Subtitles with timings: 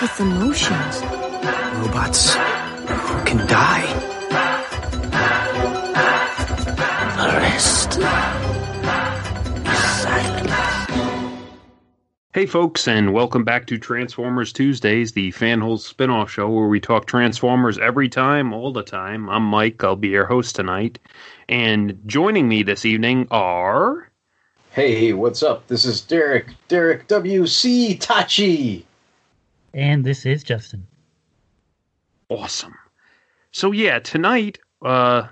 [0.00, 1.02] Robots with emotions.
[1.74, 3.86] Robots who can die.
[7.16, 7.98] The rest
[9.66, 10.50] is silence.
[12.32, 17.06] Hey, folks, and welcome back to Transformers Tuesdays, the Fanholes spin-off show where we talk
[17.06, 19.28] Transformers every time, all the time.
[19.28, 19.84] I'm Mike.
[19.84, 20.98] I'll be your host tonight.
[21.46, 24.10] And joining me this evening are...
[24.70, 25.66] Hey, what's up?
[25.66, 26.46] This is Derek.
[26.68, 27.98] Derek W.C.
[27.98, 28.84] Tachi.
[29.72, 30.86] And this is Justin.
[32.28, 32.74] Awesome.
[33.52, 35.26] So, yeah, tonight, uh,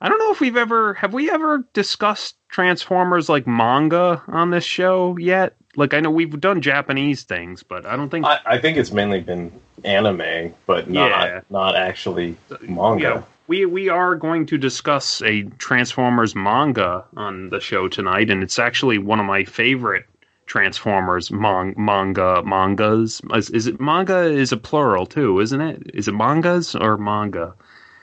[0.00, 0.94] I don't know if we've ever...
[0.94, 5.56] Have we ever discussed Transformers, like, manga on this show yet?
[5.76, 8.24] Like, I know we've done Japanese things, but I don't think...
[8.26, 9.50] I, I think it's mainly been
[9.84, 11.40] anime, but not Yeah.
[11.50, 13.02] not actually manga.
[13.02, 18.42] Yeah, we we are going to discuss a Transformers manga on the show tonight, and
[18.42, 20.06] it's actually one of my favorite
[20.46, 23.20] Transformers manga mangas.
[23.34, 24.22] Is, is it manga?
[24.24, 25.90] Is a plural too, isn't it?
[25.94, 27.54] Is it mangas or manga?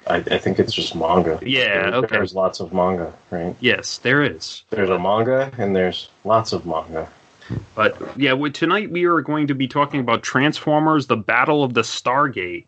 [0.08, 1.40] I, I think it's just manga.
[1.44, 2.16] Yeah, There- okay.
[2.18, 3.56] There's lots of manga, right?
[3.60, 4.64] Yes, there is.
[4.70, 7.08] There's a manga and there's lots of manga.
[7.76, 11.82] But yeah, tonight we are going to be talking about Transformers: The Battle of the
[11.82, 12.66] Stargate,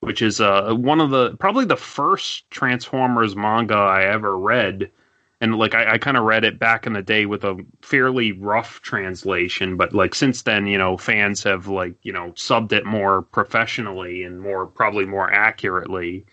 [0.00, 4.90] which is uh, one of the probably the first Transformers manga I ever read.
[5.40, 8.32] And like I, I kind of read it back in the day with a fairly
[8.32, 12.86] rough translation, but like since then, you know, fans have like you know subbed it
[12.86, 16.24] more professionally and more probably more accurately.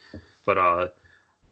[0.46, 0.88] But uh,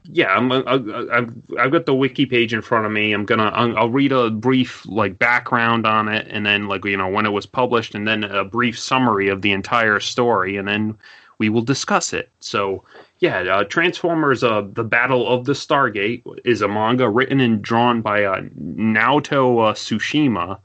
[0.05, 2.91] yeah, I'm, uh, uh, uh, I, I- I've got the wiki page in front of
[2.91, 3.13] me.
[3.13, 7.09] I'm gonna I'll read a brief like background on it, and then like you know
[7.09, 10.97] when it was published, and then a brief summary of the entire story, and then
[11.37, 12.31] we will discuss it.
[12.39, 12.83] So
[13.21, 18.01] yeah, uh, Transformers: uh, The Battle of the Stargate is a manga written and drawn
[18.01, 20.59] by uh, Naoto uh, Tsushima.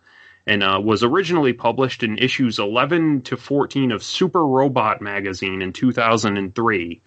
[0.49, 5.73] And uh, was originally published in issues 11 to 14 of Super Robot magazine in
[5.73, 7.01] 2003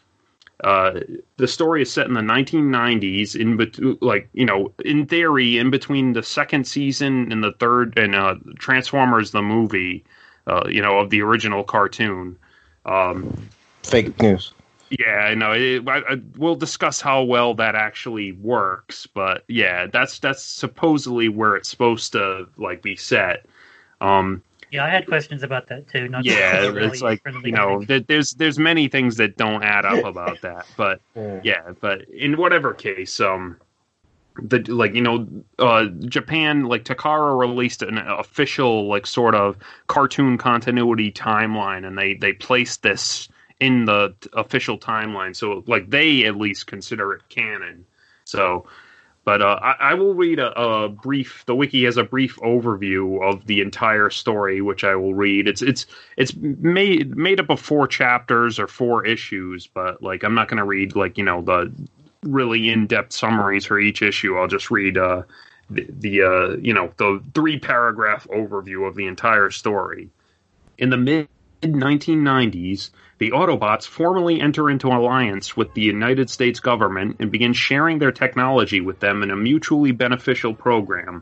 [0.66, 1.00] uh,
[1.38, 5.70] the story is set in the 1990s in bet- like you know in theory in
[5.70, 10.04] between the second season and the third and uh, transformers the movie
[10.68, 12.38] you know of the original cartoon
[12.86, 13.48] um,
[13.84, 14.52] Fake news.
[14.92, 19.88] Yeah i know it, I, I, we'll discuss how well that actually works but yeah
[19.88, 23.46] that's that's supposedly where it's supposed to like be set
[24.02, 24.42] um,
[24.72, 26.08] Yeah, I had questions about that too.
[26.08, 27.86] Not yeah, just really it's like you know, beginning.
[27.88, 31.40] there- there's there's many things that don't add up about that, but Yeah.
[31.44, 33.58] yeah, but in whatever case, um,
[34.42, 39.58] the like you know, uh, Japan like Takara released an official like sort of
[39.88, 43.28] cartoon continuity timeline, and they they placed this
[43.60, 47.86] in the official timeline, so like they at least consider it canon.
[48.26, 48.68] So.
[49.26, 51.44] But uh, I, I will read a, a brief.
[51.46, 55.48] The wiki has a brief overview of the entire story, which I will read.
[55.48, 55.86] It's it's
[56.18, 60.58] it's made made up of four chapters or four issues, but like I'm not going
[60.58, 61.72] to read like you know the
[62.24, 64.38] really in depth summaries for each issue.
[64.38, 65.24] I'll just read uh,
[65.70, 70.10] the, the uh, you know the three paragraph overview of the entire story.
[70.78, 71.28] In the mid
[71.68, 78.00] 1990s, the Autobots formally enter into alliance with the United States government and begin sharing
[78.00, 81.22] their technology with them in a mutually beneficial program.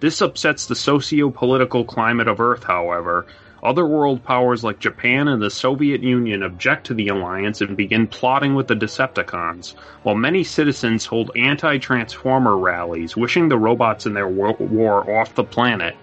[0.00, 3.26] This upsets the socio political climate of Earth, however.
[3.62, 8.06] Other world powers like Japan and the Soviet Union object to the alliance and begin
[8.06, 14.14] plotting with the Decepticons, while many citizens hold anti Transformer rallies, wishing the robots in
[14.14, 15.96] their war off the planet.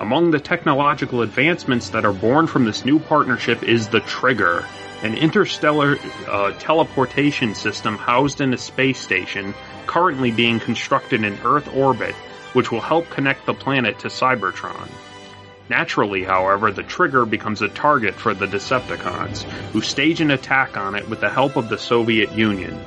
[0.00, 4.64] Among the technological advancements that are born from this new partnership is the Trigger,
[5.02, 9.52] an interstellar uh, teleportation system housed in a space station
[9.86, 12.14] currently being constructed in Earth orbit,
[12.54, 14.88] which will help connect the planet to Cybertron.
[15.68, 19.42] Naturally, however, the Trigger becomes a target for the Decepticons,
[19.72, 22.82] who stage an attack on it with the help of the Soviet Union.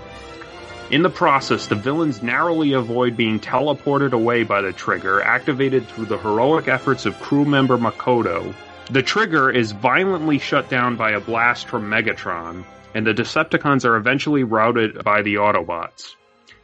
[0.94, 6.06] In the process, the villains narrowly avoid being teleported away by the Trigger, activated through
[6.06, 8.54] the heroic efforts of crew member Makoto.
[8.92, 12.63] The Trigger is violently shut down by a blast from Megatron,
[12.94, 16.13] and the Decepticons are eventually routed by the Autobots.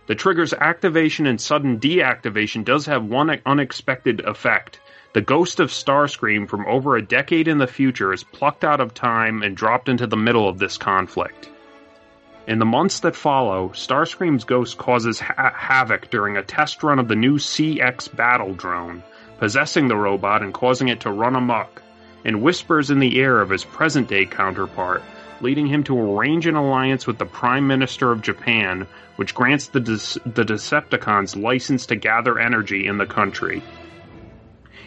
[0.06, 4.80] The Trigger's activation and sudden deactivation does have one unexpected effect.
[5.14, 8.94] The ghost of Starscream from over a decade in the future is plucked out of
[8.94, 11.50] time and dropped into the middle of this conflict.
[12.50, 17.08] In the months that follow, Starscream's ghost causes ha- havoc during a test run of
[17.08, 19.04] the new CX battle drone,
[19.38, 21.84] possessing the robot and causing it to run amok,
[22.26, 25.04] and whispers in the ear of his present day counterpart,
[25.42, 28.88] leading him to arrange an alliance with the Prime Minister of Japan,
[29.18, 33.62] which grants the, Dece- the Decepticons license to gather energy in the country.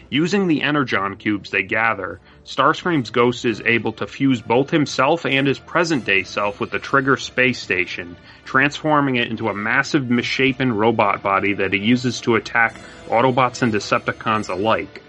[0.09, 5.47] Using the Energon cubes they gather, Starscream's ghost is able to fuse both himself and
[5.47, 10.73] his present day self with the Trigger space station, transforming it into a massive misshapen
[10.73, 12.75] robot body that he uses to attack
[13.07, 15.01] Autobots and Decepticons alike.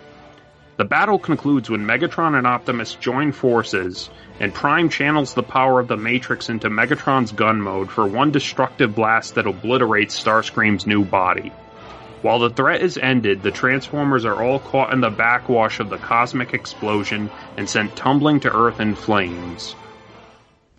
[0.76, 5.88] The battle concludes when Megatron and Optimus join forces, and Prime channels the power of
[5.88, 11.52] the Matrix into Megatron's gun mode for one destructive blast that obliterates Starscream's new body.
[12.24, 15.98] While the threat is ended, the Transformers are all caught in the backwash of the
[15.98, 19.76] cosmic explosion and sent tumbling to Earth in flames.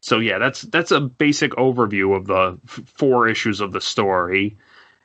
[0.01, 4.57] So yeah, that's that's a basic overview of the f- four issues of the story.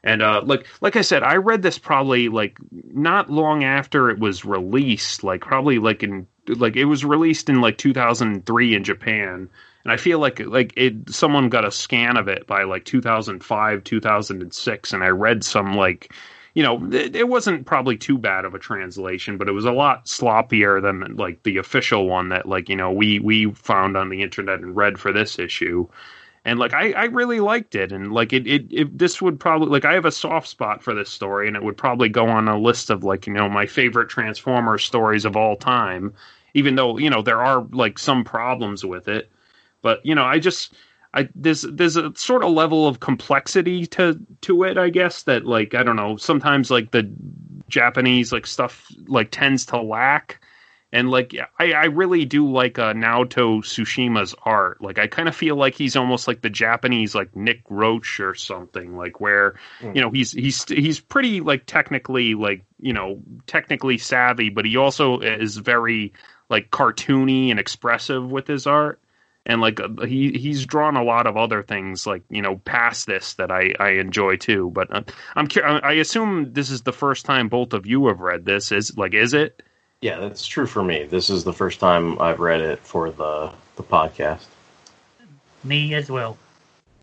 [0.02, 4.18] And uh, like like I said, I read this probably like not long after it
[4.18, 9.50] was released, like probably like in like it was released in like 2003 in Japan.
[9.84, 13.84] And I feel like like it someone got a scan of it by like 2005,
[13.84, 16.12] 2006 and I read some like
[16.54, 19.72] you know, it, it wasn't probably too bad of a translation, but it was a
[19.72, 24.08] lot sloppier than like the official one that like, you know, we we found on
[24.08, 25.86] the internet and read for this issue.
[26.44, 27.92] And like I, I really liked it.
[27.92, 30.94] And like it, it, it this would probably like i have a soft spot for
[30.94, 33.66] this story and it would probably go on a list of like you know my
[33.66, 36.12] favorite transformers stories of all time
[36.54, 39.30] even though you know there are like some problems with it
[39.82, 40.72] but you know i just
[41.14, 45.44] i there's there's a sort of level of complexity to to it i guess that
[45.46, 47.10] like i don't know sometimes like the
[47.68, 50.40] japanese like stuff like tends to lack
[50.92, 54.82] and like I, I really do like uh, Naoto Tsushima's art.
[54.82, 58.34] Like I kind of feel like he's almost like the Japanese like Nick Roche or
[58.34, 58.96] something.
[58.96, 59.92] Like where Hmm.
[59.94, 64.76] you know he's he's he's pretty like technically like you know technically savvy, but he
[64.76, 66.12] also is very
[66.48, 68.98] like cartoony and expressive with his art.
[69.46, 73.06] And like uh, he he's drawn a lot of other things like you know past
[73.06, 74.70] this that I I enjoy too.
[74.74, 75.02] But uh,
[75.34, 78.70] I'm cur- I assume this is the first time both of you have read this.
[78.70, 79.62] Is like is it?
[80.02, 81.04] Yeah, that's true for me.
[81.04, 84.44] This is the first time I've read it for the the podcast.
[85.64, 86.38] Me as well.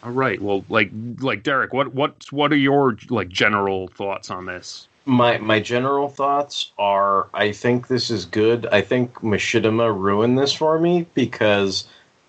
[0.03, 0.41] All right.
[0.41, 4.87] Well, like like Derek, what what what are your like general thoughts on this?
[5.05, 8.67] My my general thoughts are I think this is good.
[8.71, 11.87] I think Machinima ruined this for me because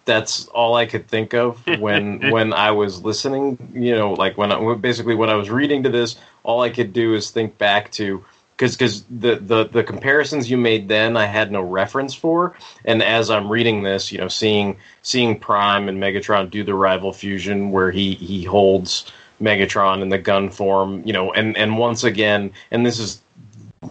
[0.09, 3.59] that's all I could think of when when I was listening.
[3.75, 6.95] You know, like when I, basically when I was reading to this, all I could
[6.95, 8.25] do is think back to
[8.57, 12.57] because because the, the the comparisons you made then I had no reference for,
[12.87, 17.13] and as I'm reading this, you know, seeing seeing Prime and Megatron do the rival
[17.13, 19.13] fusion where he he holds
[19.43, 23.21] Megatron in the gun form, you know, and and once again, and this is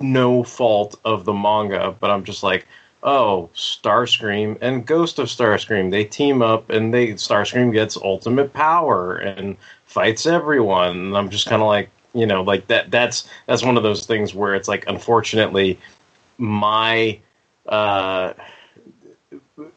[0.01, 2.67] no fault of the manga, but I'm just like,
[3.03, 9.15] oh, Starscream and Ghost of Starscream, they team up and they Starscream gets ultimate power
[9.15, 9.55] and
[9.85, 10.97] fights everyone.
[10.97, 12.91] And I'm just kind of like, you know, like that.
[12.91, 15.79] That's that's one of those things where it's like, unfortunately,
[16.38, 17.19] my
[17.68, 18.33] uh,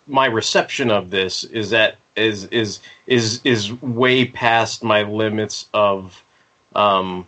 [0.07, 6.23] my reception of this is that is is is is way past my limits of
[6.75, 7.27] um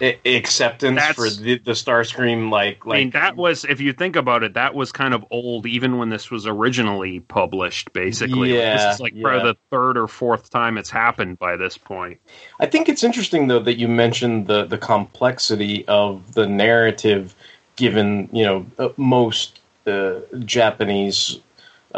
[0.00, 4.16] acceptance That's- for the, the Starscream like like I mean, that was if you think
[4.16, 7.92] about it, that was kind of old even when this was originally published.
[7.92, 9.22] Basically, Like, Yeah, this is like yeah.
[9.22, 12.20] probably the third or fourth time it's happened by this point.
[12.60, 17.34] I think it's interesting though that you mentioned the the complexity of the narrative,
[17.76, 21.40] given you know uh, most uh, Japanese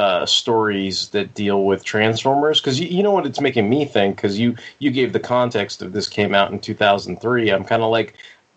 [0.00, 2.60] uh, stories that deal with Transformers.
[2.60, 4.16] Because you, you know what it's making me think.
[4.16, 7.52] Because you you gave the context of this came out in two thousand three.
[7.52, 8.14] I'm kind of like.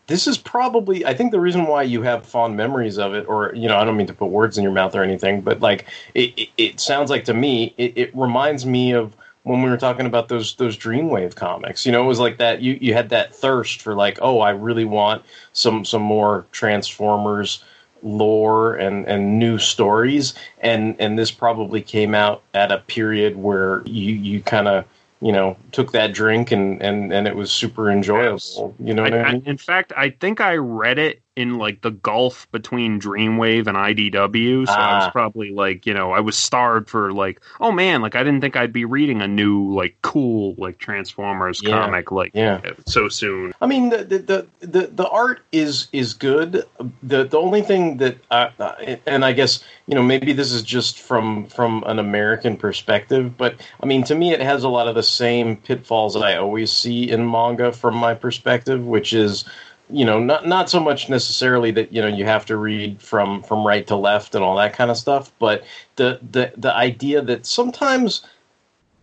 [0.08, 3.56] This is probably, I think, the reason why you have fond memories of it, or
[3.56, 5.86] you know, I don't mean to put words in your mouth or anything, but like,
[6.14, 9.78] it, it, it sounds like to me, it, it reminds me of when we were
[9.78, 11.86] talking about those those Dreamwave comics.
[11.86, 12.62] You know, it was like that.
[12.62, 15.24] You you had that thirst for like, oh, I really want
[15.54, 17.64] some some more Transformers
[18.04, 20.34] lore and and new stories.
[20.60, 24.86] And and this probably came out at a period where you you kind of
[25.22, 28.76] you know took that drink and and and it was super enjoyable.
[28.80, 29.44] You know what I, I, I, mean?
[29.46, 34.68] in fact, I think I read it in like the gulf between Dreamwave and IDW,
[34.68, 35.10] so I was Ah.
[35.10, 38.56] probably like, you know, I was starved for like, oh man, like I didn't think
[38.56, 41.72] I'd be reading a new like cool like Transformers Yeah.
[41.72, 42.62] comic like Yeah.
[42.86, 43.52] so soon.
[43.62, 46.66] I mean, the the, the the art is is good.
[47.02, 50.62] The the only thing that, I, I- and I guess you know maybe this is
[50.62, 54.88] just from from an American perspective, but I mean to me it has a lot
[54.88, 59.46] of the same pitfalls that I always see in manga from my perspective, which is
[59.94, 63.44] you know not not so much necessarily that you know you have to read from
[63.44, 65.64] from right to left and all that kind of stuff, but
[65.96, 68.26] the the the idea that sometimes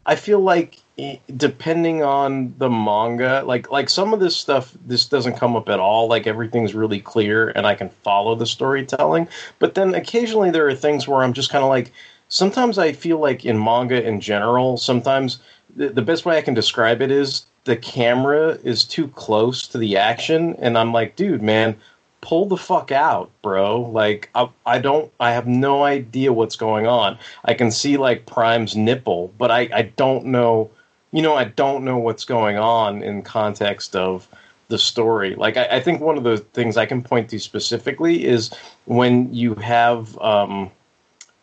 [0.05, 5.07] I feel like eh, depending on the manga, like like some of this stuff, this
[5.07, 6.09] doesn't come up at all.
[6.09, 9.29] Like everything's really clear, and I can follow the storytelling.
[9.61, 11.93] But then occasionally there are things where I'm just kind of like.
[12.33, 15.41] Sometimes I feel like in manga in general, sometimes
[15.75, 19.79] the, the best way I can describe it is the camera is too close to
[19.79, 21.77] the action, and I'm like, dude, man,
[22.21, 23.83] pull the fuck out, bro.
[23.83, 27.17] Like I, I don't I have no idea what's going on.
[27.45, 30.71] I can see like Prime's nipple, but I, I don't know
[31.13, 34.29] you know, I don't know what's going on in context of
[34.69, 35.37] the story.
[35.37, 38.53] Like I, I think one of the things I can point to specifically is
[38.87, 40.73] when you have um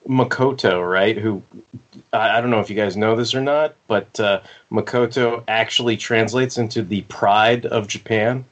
[0.08, 1.18] Makoto, right?
[1.18, 1.44] Who
[2.14, 6.58] I, don't know if you guys know this or not, but uh, Makoto actually translates
[6.58, 8.46] into the pride of Japan.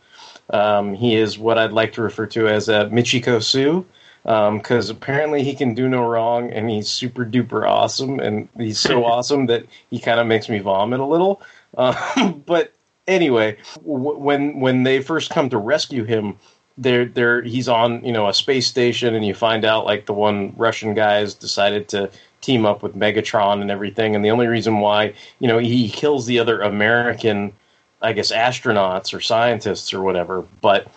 [0.50, 3.86] Um, he is what I'd like to refer to as a Michiko Su,
[4.24, 9.06] because apparently he can do no wrong, and he's super duper awesome, and he's so
[9.06, 11.42] awesome that he kind of makes me vomit a little.
[11.78, 12.74] Um, but
[13.08, 16.38] anyway, w- when when they first come to rescue him,
[16.78, 20.14] they're they're he's on you know a space station, and you find out like the
[20.14, 22.10] one Russian guy has decided to
[22.42, 26.26] team up with Megatron and everything, and the only reason why you know he kills
[26.26, 27.54] the other American.
[28.02, 30.88] I guess astronauts or scientists or whatever, but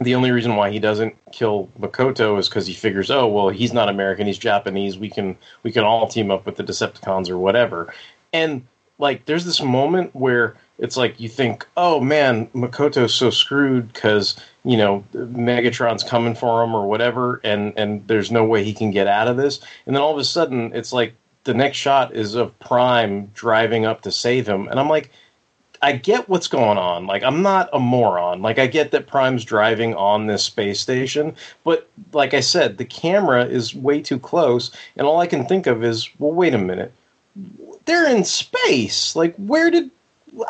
[0.00, 3.72] the only reason why he doesn't kill Makoto is because he figures, oh well, he's
[3.72, 4.98] not American, he's Japanese.
[4.98, 7.92] We can we can all team up with the Decepticons or whatever.
[8.32, 8.66] And
[8.98, 14.36] like, there's this moment where it's like you think, oh man, Makoto's so screwed because
[14.64, 18.90] you know Megatron's coming for him or whatever, and and there's no way he can
[18.90, 19.60] get out of this.
[19.86, 23.86] And then all of a sudden, it's like the next shot is of Prime driving
[23.86, 25.10] up to save him, and I'm like.
[25.84, 27.08] I get what's going on.
[27.08, 28.40] Like I'm not a moron.
[28.40, 31.34] Like I get that Prime's driving on this space station,
[31.64, 35.66] but like I said, the camera is way too close, and all I can think
[35.66, 36.92] of is, well, wait a minute.
[37.84, 39.16] They're in space.
[39.16, 39.90] Like where did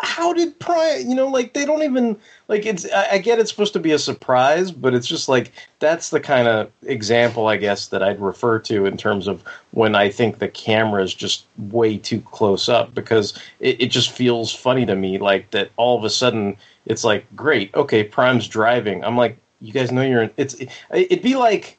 [0.02, 2.16] how did Prime, you know, like they don't even
[2.48, 5.52] like it's I, I get it's supposed to be a surprise, but it's just like
[5.80, 9.94] that's the kind of example I guess that I'd refer to in terms of when
[9.94, 14.54] I think the camera is just way too close up because it, it just feels
[14.54, 19.04] funny to me like that all of a sudden it's like great, okay, Prime's driving.
[19.04, 21.78] I'm like, you guys know you're in it's it, it'd be like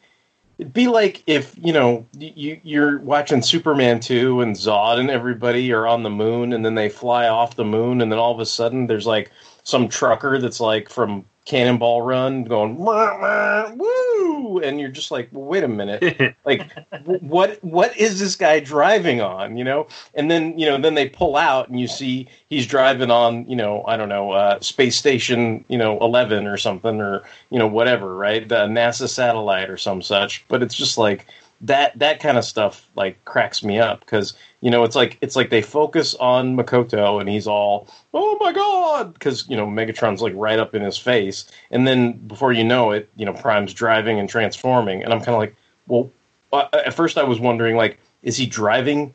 [0.63, 5.73] It'd be like if you know you you're watching Superman two and Zod and everybody
[5.73, 8.39] are on the moon and then they fly off the moon and then all of
[8.39, 9.29] a sudden there's like
[9.63, 14.23] some trucker that's like from Cannonball Run going "Wah, wah, woo
[14.59, 16.35] and you're just like well, wait a minute.
[16.45, 19.55] Like w- what what is this guy driving on?
[19.55, 19.87] You know?
[20.13, 23.55] And then you know then they pull out and you see he's driving on you
[23.55, 27.67] know I don't know uh, space station you know 11 or something or you know
[27.67, 28.47] whatever right?
[28.47, 30.43] The NASA satellite or some such.
[30.47, 31.25] But it's just like
[31.63, 35.35] that that kind of stuff like cracks me up because you know it's like it's
[35.35, 39.13] like they focus on Makoto and he's all oh my god!
[39.13, 41.45] Because you know Megatron's like right up in his face.
[41.71, 45.03] And then before you know it you know Prime's driving and transforming.
[45.03, 45.55] And I'm kind of like
[45.87, 46.11] well
[46.73, 49.13] at first I was wondering like is he driving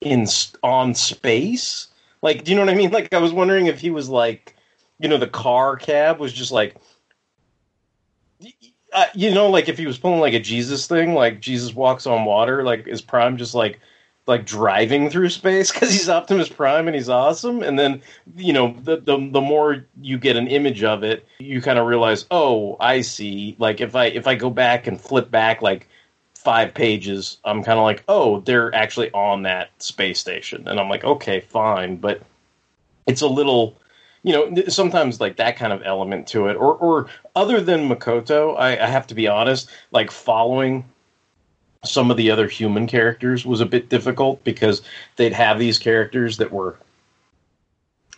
[0.00, 0.26] in
[0.62, 1.88] on space?
[2.22, 2.90] Like do you know what I mean?
[2.92, 4.56] Like I was wondering if he was like
[4.98, 6.76] you know the car cab was just like
[8.94, 12.06] uh, you know, like if he was pulling like a Jesus thing, like Jesus walks
[12.06, 13.80] on water, like is Prime just like
[14.26, 18.00] like driving through space because he's Optimus Prime and he's awesome, and then
[18.36, 21.86] you know the the, the more you get an image of it, you kind of
[21.86, 23.56] realize, oh, I see.
[23.58, 25.88] Like if I if I go back and flip back like
[26.36, 30.88] five pages, I'm kind of like, oh, they're actually on that space station, and I'm
[30.88, 32.22] like, okay, fine, but
[33.06, 33.76] it's a little
[34.24, 36.54] you know sometimes like that kind of element to it.
[36.54, 40.84] Or or other than makoto I, I have to be honest like following
[41.84, 44.82] some of the other human characters was a bit difficult because
[45.16, 46.78] they'd have these characters that were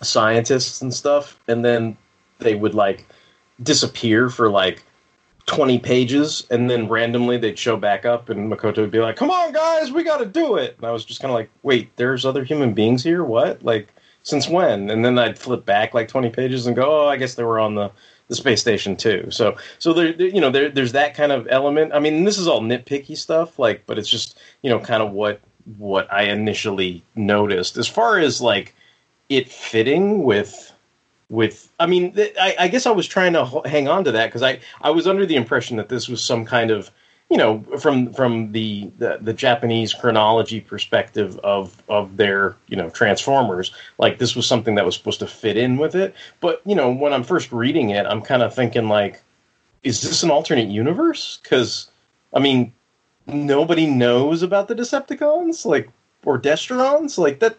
[0.00, 1.96] scientists and stuff and then
[2.38, 3.04] they would like
[3.62, 4.84] disappear for like
[5.46, 9.30] 20 pages and then randomly they'd show back up and makoto would be like come
[9.30, 10.76] on guys we gotta do it.
[10.76, 13.24] And i was just kind of like wait there's other human beings here?
[13.24, 13.64] What?
[13.64, 13.92] Like
[14.26, 14.90] since when?
[14.90, 17.60] And then I'd flip back like 20 pages and go, oh, I guess they were
[17.60, 17.90] on the
[18.28, 19.28] the space station too.
[19.30, 21.92] So so there, there you know there there's that kind of element.
[21.94, 25.12] I mean, this is all nitpicky stuff, like, but it's just you know kind of
[25.12, 25.40] what
[25.78, 28.74] what I initially noticed as far as like
[29.28, 30.72] it fitting with
[31.28, 34.44] with i mean I, I guess i was trying to hang on to that because
[34.44, 36.92] i i was under the impression that this was some kind of
[37.30, 42.88] you know from from the, the the japanese chronology perspective of of their you know
[42.90, 46.14] transformers like this was something that was supposed to fit in with it.
[46.40, 49.22] But you know when i'm first reading it i'm kind of thinking like
[49.82, 51.38] is this an alternate universe?
[51.42, 51.90] Because
[52.34, 52.72] i mean
[53.26, 55.90] nobody knows about the decepticons like
[56.24, 57.56] or destrons like that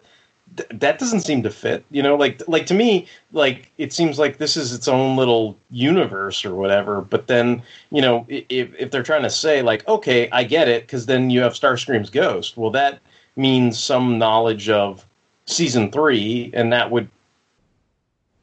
[0.56, 4.18] th- that doesn't seem to fit you know like like to me like it seems
[4.18, 8.90] like this is its own little universe or whatever but then you know if, if
[8.90, 12.56] they're trying to say like okay i get it because then you have starscream's ghost.
[12.56, 13.00] Well that
[13.36, 15.04] means some knowledge of
[15.46, 17.08] season three and that would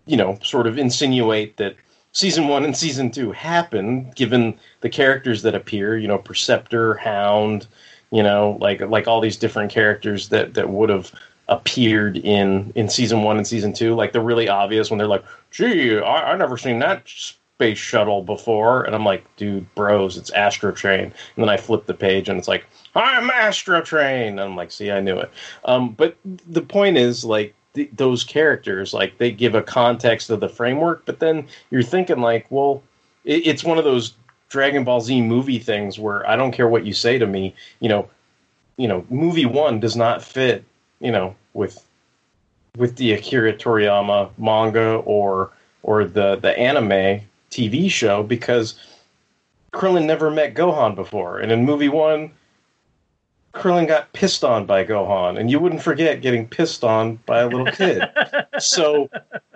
[0.05, 1.75] you know sort of insinuate that
[2.11, 7.67] season one and season two happen given the characters that appear you know perceptor hound
[8.11, 11.11] you know like like all these different characters that that would have
[11.47, 15.23] appeared in in season one and season two like they're really obvious when they're like
[15.51, 17.07] gee i, I never seen that
[17.55, 18.83] space shuttle before.
[18.83, 21.05] And i'm like dude bros it's astro train.
[21.05, 24.31] And then i flip the page and it's like i'm astro train.
[24.31, 25.31] And i'm like see i knew it.
[25.63, 30.41] Um, but the point is like th- those characters like they give a context of
[30.41, 32.83] the framework but then you're thinking like well
[33.23, 34.15] it, it's one of those
[34.49, 37.87] dragon ball z movie things where i don't care what you say to me you
[37.89, 38.09] know
[38.77, 40.63] you know movie one does not fit
[41.05, 41.85] you know with
[42.77, 45.51] with the akira toriyama manga or
[45.83, 47.21] or the the anime
[47.51, 48.73] tv show because
[49.71, 52.31] krillin never met gohan before and in movie one
[53.53, 57.47] Krillin got pissed on by Gohan, and you wouldn't forget getting pissed on by a
[57.47, 58.03] little kid.
[58.59, 59.09] so,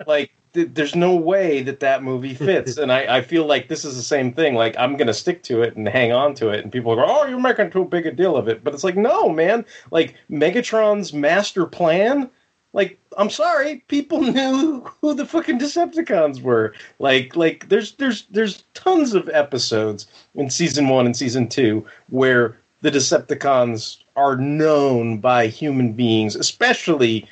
[0.06, 3.84] like, th- there's no way that that movie fits, and I, I feel like this
[3.84, 4.54] is the same thing.
[4.54, 7.26] Like, I'm gonna stick to it and hang on to it, and people go, "Oh,
[7.26, 9.64] you're making too big a deal of it," but it's like, no, man.
[9.90, 12.30] Like, Megatron's master plan.
[12.72, 16.74] Like, I'm sorry, people knew who the fucking Decepticons were.
[16.98, 22.56] Like, like there's there's there's tons of episodes in season one and season two where
[22.82, 27.28] the Decepticons are known by human beings, especially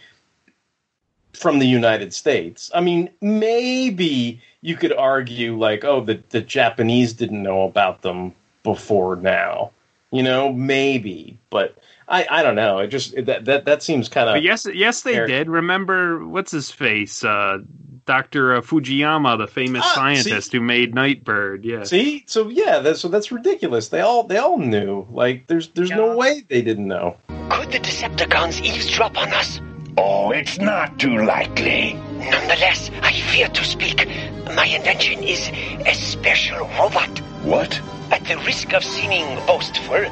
[1.39, 2.71] from the United States.
[2.75, 8.35] I mean, maybe you could argue like, oh, the, the Japanese didn't know about them
[8.63, 9.71] before now.
[10.11, 11.77] You know, maybe, but
[12.09, 12.79] I, I don't know.
[12.79, 15.27] It just that that that seems kind of yes, yes, they Fair.
[15.27, 15.51] did.
[15.51, 17.23] Remember what's his face?
[17.23, 17.59] Uh,
[18.07, 21.63] Doctor uh, Fujiyama, the famous Ah, scientist who made Nightbird.
[21.67, 21.83] Yeah.
[21.85, 22.25] see.
[22.27, 23.91] So yeah, that's so that's ridiculous.
[23.91, 25.07] They all they all knew.
[25.11, 27.19] Like, there's there's no way they didn't know.
[27.51, 29.61] Could the Decepticons eavesdrop on us?
[30.01, 31.95] Oh, it's not too likely.
[32.19, 34.07] Nonetheless, I fear to speak.
[34.55, 35.51] My invention is
[35.87, 37.19] a special robot.
[37.43, 37.81] What?
[38.13, 40.05] At the risk of seeming boastful,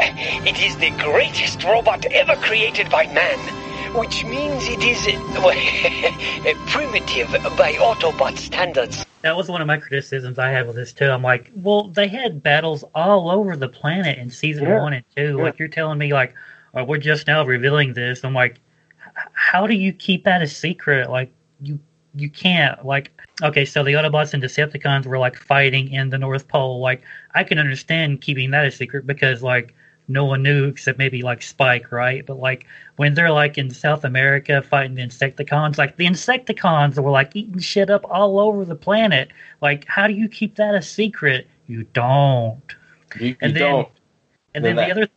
[0.00, 3.38] it is the greatest robot ever created by man,
[3.94, 5.06] which means it is
[5.42, 5.56] well,
[6.66, 9.04] primitive by Autobot standards.
[9.22, 11.06] That was one of my criticisms I had with this too.
[11.06, 14.82] I'm like, well, they had battles all over the planet in season Yeah.
[14.82, 15.36] one and two.
[15.38, 15.42] Yeah.
[15.44, 16.34] Like you're telling me, like,
[16.74, 18.22] oh, we're just now revealing this.
[18.24, 18.60] I'm like, h-
[19.32, 21.10] how do you keep that a secret?
[21.10, 21.30] Like
[21.62, 21.78] you
[22.14, 22.84] you can't.
[22.84, 26.80] Like, okay, so the Autobots and Decepticons were like fighting in the North Pole.
[26.80, 27.02] Like,
[27.34, 29.74] I can understand keeping that a secret because like
[30.08, 32.26] no one knew except maybe like Spike, right?
[32.26, 37.10] But like when they're like in South America fighting the Insecticons, like the Insecticons were
[37.12, 39.28] like eating shit up all over the planet.
[39.62, 41.46] Like, how do you keep that a secret?
[41.68, 42.60] You don't.
[43.20, 43.88] You, you And then- don't.
[44.52, 45.08] And Then then the other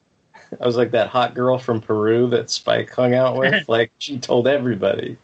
[0.59, 3.67] I was like that hot girl from Peru that Spike hung out with.
[3.69, 5.17] like she told everybody.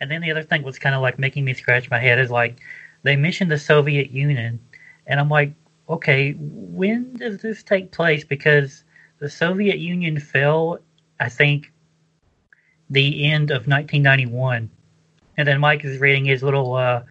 [0.00, 2.30] And then the other thing was kind of like making me scratch my head is
[2.30, 2.58] like
[3.02, 4.58] they mentioned the Soviet Union,
[5.06, 5.52] and I'm like,
[5.88, 8.24] okay, when does this take place?
[8.24, 8.82] Because
[9.18, 10.78] the Soviet Union fell,
[11.20, 11.70] I think,
[12.90, 14.70] the end of 1991,
[15.36, 17.02] and then Mike is reading his little uh,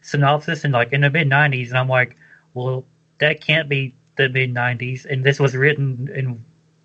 [0.00, 2.16] synopsis and like in the mid 90s, and I'm like,
[2.54, 2.84] well,
[3.18, 6.44] that can't be the mid 90s, and this was written in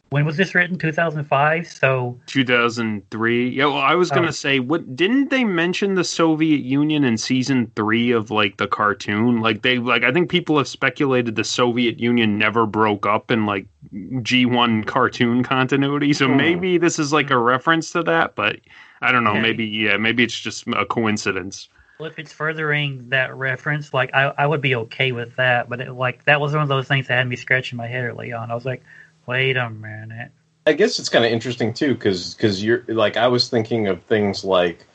[0.10, 0.78] when was this written?
[0.78, 1.67] 2005.
[1.67, 3.50] So 2003.
[3.50, 4.32] Yeah, well, I was gonna Oh.
[4.32, 9.41] say, what didn't they mention the Soviet Union in season three of like the cartoon?
[9.41, 13.46] Like they, like I think people have speculated the Soviet Union never broke up in
[13.46, 16.13] like G1 cartoon continuity.
[16.13, 16.38] So Hmm.
[16.38, 18.60] maybe this is like a reference to that, but
[19.02, 19.34] I don't know.
[19.34, 19.41] Yeah.
[19.41, 21.70] Maybe yeah, maybe it's just a coincidence.
[22.00, 25.67] Well, if it's furthering that reference, like I, I would be okay with that.
[25.67, 28.04] But it, like that was one of those things that had me scratching my head
[28.06, 28.52] early on.
[28.52, 28.84] I was like,
[29.28, 30.32] wait a minute.
[30.66, 34.02] I guess it's kind of interesting too, because because you're like I was thinking of
[34.04, 34.86] things like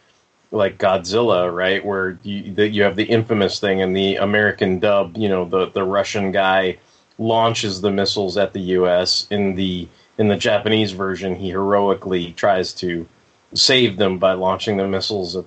[0.51, 1.85] like Godzilla, right?
[1.85, 5.71] Where you that you have the infamous thing and the American dub, you know, the
[5.71, 6.79] the Russian guy
[7.19, 9.27] launches the missiles at the U.S.
[9.31, 13.09] in the in the Japanese version, he heroically tries to
[13.55, 15.45] save them by launching the missiles at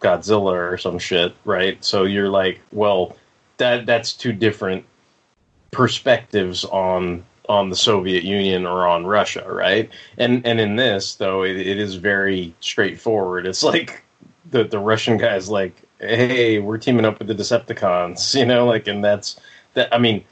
[0.00, 1.82] Godzilla or some shit, right?
[1.84, 3.16] So you're like, well,
[3.56, 4.84] that that's two different
[5.72, 9.90] perspectives on on the Soviet Union or on Russia, right?
[10.18, 13.46] And and in this though, it, it is very straightforward.
[13.46, 14.04] It's like
[14.50, 18.86] the the Russian guy's like, hey, we're teaming up with the Decepticons, you know, like,
[18.86, 19.40] and that's
[19.74, 19.92] that.
[19.92, 20.24] I mean,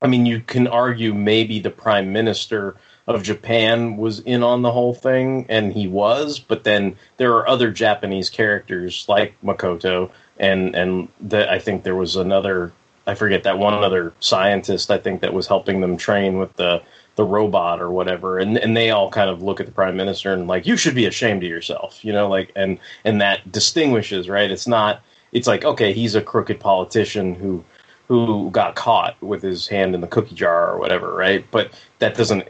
[0.00, 2.76] I mean, you can argue maybe the prime minister
[3.06, 7.48] of Japan was in on the whole thing, and he was, but then there are
[7.48, 12.72] other Japanese characters like Makoto, and and the, I think there was another,
[13.06, 16.82] I forget that one other scientist I think that was helping them train with the
[17.14, 20.32] the robot or whatever, and and they all kind of look at the prime minister
[20.32, 24.28] and like you should be ashamed of yourself, you know, like and and that distinguishes
[24.28, 24.50] right.
[24.50, 25.02] It's not.
[25.32, 27.64] It's like okay, he's a crooked politician who
[28.08, 31.44] who got caught with his hand in the cookie jar or whatever, right?
[31.50, 32.48] But that doesn't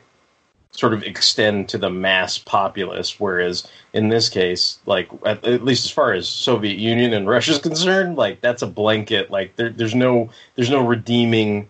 [0.72, 3.20] sort of extend to the mass populace.
[3.20, 7.52] Whereas in this case, like at, at least as far as Soviet Union and Russia
[7.52, 9.30] is concerned, like that's a blanket.
[9.30, 11.68] Like there, there's no there's no redeeming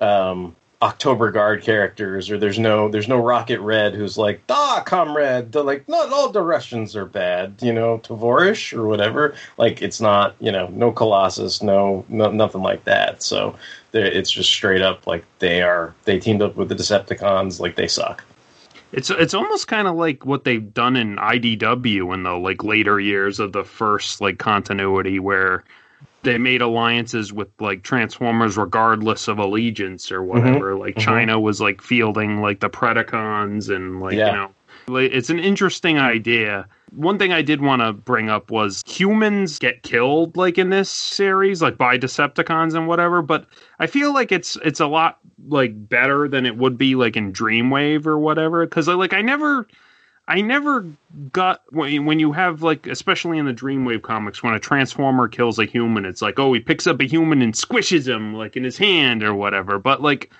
[0.00, 5.50] um, October Guard characters, or there's no there's no Rocket Red who's like, ah, comrade.
[5.50, 9.34] They're like, not all the Russians are bad, you know, Tavorish or whatever.
[9.58, 13.22] Like it's not, you know, no Colossus, no, no nothing like that.
[13.22, 13.56] So
[13.92, 17.88] it's just straight up like they are they teamed up with the Decepticons, like they
[17.88, 18.22] suck.
[18.92, 23.00] It's it's almost kind of like what they've done in IDW in the like later
[23.00, 25.64] years of the first like continuity where
[26.22, 30.72] they made alliances with like Transformers regardless of allegiance or whatever.
[30.72, 30.80] Mm-hmm.
[30.80, 31.08] Like mm-hmm.
[31.08, 34.26] China was like fielding like the Predacons and like yeah.
[34.26, 34.50] you know
[34.88, 36.66] it's an interesting idea.
[36.92, 40.88] One thing I did want to bring up was humans get killed like in this
[40.88, 43.22] series, like by Decepticons and whatever.
[43.22, 43.46] But
[43.80, 45.18] I feel like it's it's a lot
[45.48, 48.64] like better than it would be like in Dreamwave or whatever.
[48.64, 49.66] Because like I never,
[50.28, 50.86] I never
[51.32, 55.64] got when you have like especially in the Dreamwave comics when a Transformer kills a
[55.64, 58.78] human, it's like oh he picks up a human and squishes him like in his
[58.78, 59.78] hand or whatever.
[59.78, 60.30] But like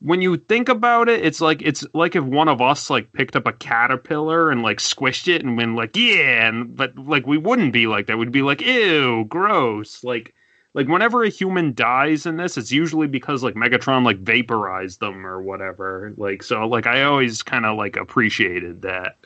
[0.00, 3.36] when you think about it, it's like it's like if one of us like picked
[3.36, 7.38] up a caterpillar and like squished it and been like, yeah, and but like we
[7.38, 8.18] wouldn't be like that.
[8.18, 10.04] We'd be like, ew, gross.
[10.04, 10.34] Like
[10.74, 15.26] like whenever a human dies in this, it's usually because like Megatron like vaporized them
[15.26, 16.12] or whatever.
[16.18, 19.16] Like so like I always kind of like appreciated that.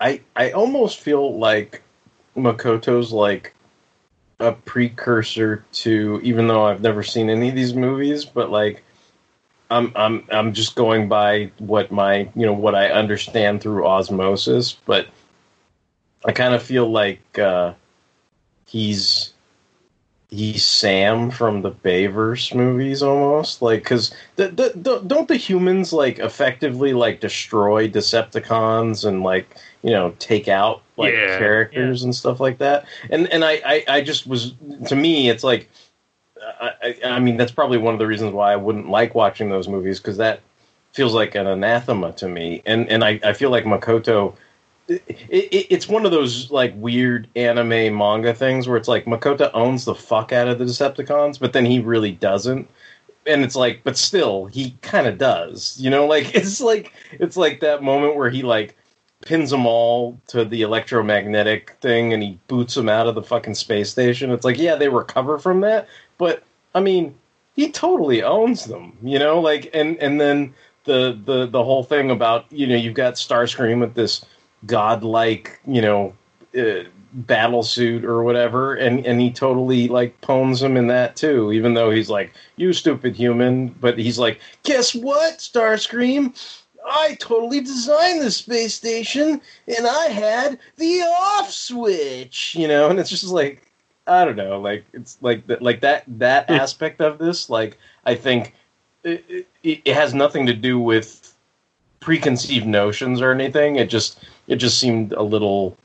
[0.00, 1.82] I I almost feel like
[2.34, 3.54] Makoto's like
[4.40, 8.82] a precursor to even though I've never seen any of these movies, but like
[9.70, 14.72] I'm I'm I'm just going by what my you know what I understand through osmosis,
[14.72, 15.08] but
[16.24, 17.74] I kind of feel like uh,
[18.66, 19.32] he's
[20.34, 25.92] he's Sam from the Bayverse movies almost like because the, the, the, don't the humans
[25.92, 29.48] like effectively like destroy Decepticons and like
[29.82, 32.06] you know take out like yeah, characters yeah.
[32.06, 34.54] and stuff like that and and I, I I just was
[34.86, 35.70] to me it's like
[36.60, 39.68] I, I, mean, that's probably one of the reasons why I wouldn't like watching those
[39.68, 40.40] movies because that
[40.92, 42.62] feels like an anathema to me.
[42.66, 44.34] And and I, I feel like Makoto,
[44.88, 49.50] it, it, it's one of those like weird anime manga things where it's like Makoto
[49.54, 52.68] owns the fuck out of the Decepticons, but then he really doesn't.
[53.26, 55.76] And it's like, but still, he kind of does.
[55.80, 58.76] You know, like it's like it's like that moment where he like
[59.24, 63.54] pins them all to the electromagnetic thing and he boots them out of the fucking
[63.54, 64.30] space station.
[64.30, 65.88] It's like, yeah, they recover from that,
[66.24, 66.42] but
[66.74, 67.14] I mean,
[67.54, 72.10] he totally owns them, you know, like and and then the the the whole thing
[72.10, 74.24] about, you know, you've got Starscream with this
[74.64, 76.14] godlike, you know,
[76.58, 81.52] uh, battle suit or whatever and and he totally like pones him in that too
[81.52, 86.34] even though he's like you stupid human but he's like guess what starscream?
[86.86, 92.98] I totally designed the space station and I had the off switch, you know, and
[92.98, 93.63] it's just like
[94.06, 98.14] I don't know, like it's like that, like that that aspect of this, like I
[98.14, 98.54] think
[99.02, 101.34] it, it, it has nothing to do with
[102.00, 103.76] preconceived notions or anything.
[103.76, 105.76] It just it just seemed a little,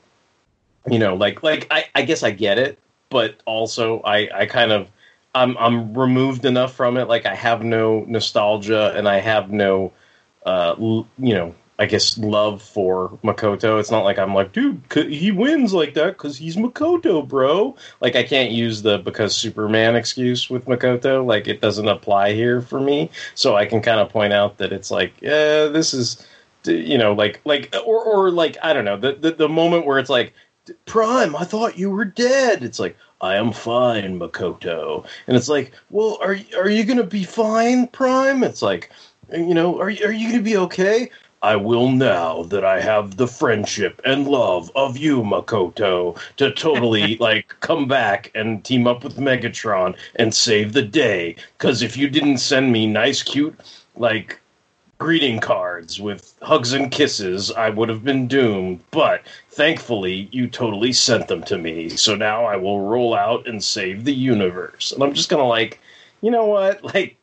[0.90, 2.78] you know, like like I I guess I get it,
[3.08, 4.88] but also I I kind of
[5.34, 7.08] I'm I'm removed enough from it.
[7.08, 9.92] Like I have no nostalgia and I have no,
[10.44, 13.80] uh, you know, I guess love for Makoto.
[13.80, 17.74] It's not like I'm like, dude, he wins like that because he's Makoto, bro.
[18.02, 21.24] Like I can't use the because Superman excuse with Makoto.
[21.24, 23.10] Like it doesn't apply here for me.
[23.34, 26.22] So I can kind of point out that it's like, yeah, this is,
[26.66, 29.98] you know, like like or or like I don't know the the, the moment where
[29.98, 30.34] it's like
[30.84, 32.62] Prime, I thought you were dead.
[32.62, 35.06] It's like, I am fine, Makoto.
[35.26, 38.44] And it's like, well, are are you gonna be fine, Prime?
[38.44, 38.90] It's like,
[39.32, 41.10] you know, are are you gonna be okay?
[41.42, 47.16] I will now that I have the friendship and love of you, Makoto, to totally
[47.20, 51.36] like come back and team up with Megatron and save the day.
[51.56, 53.58] Because if you didn't send me nice, cute,
[53.96, 54.38] like
[54.98, 58.80] greeting cards with hugs and kisses, I would have been doomed.
[58.90, 61.88] But thankfully, you totally sent them to me.
[61.88, 64.92] So now I will roll out and save the universe.
[64.92, 65.80] And I'm just gonna like,
[66.20, 67.16] you know what, like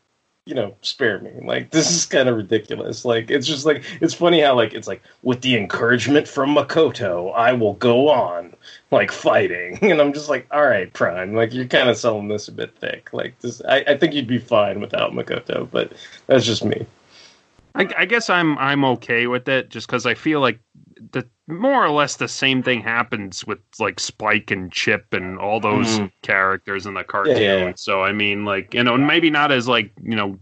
[0.48, 1.32] you know, spare me.
[1.44, 3.04] Like this is kind of ridiculous.
[3.04, 7.34] Like it's just like it's funny how like it's like with the encouragement from Makoto,
[7.36, 8.56] I will go on
[8.90, 11.36] like fighting, and I'm just like, all right, Prime.
[11.36, 13.10] Like you're kind of selling this a bit thick.
[13.12, 15.94] Like this, I, I think you'd be fine without Makoto, but
[16.28, 16.86] that's just me.
[17.76, 20.60] I, I guess I'm I'm okay with it just because I feel like
[21.12, 25.60] the more or less the same thing happens with like Spike and Chip and all
[25.60, 26.12] those Mhm.
[26.22, 27.38] characters in the cartoon.
[27.38, 27.74] Yeah, yeah.
[27.76, 30.38] So I mean, like you know, maybe not as like you know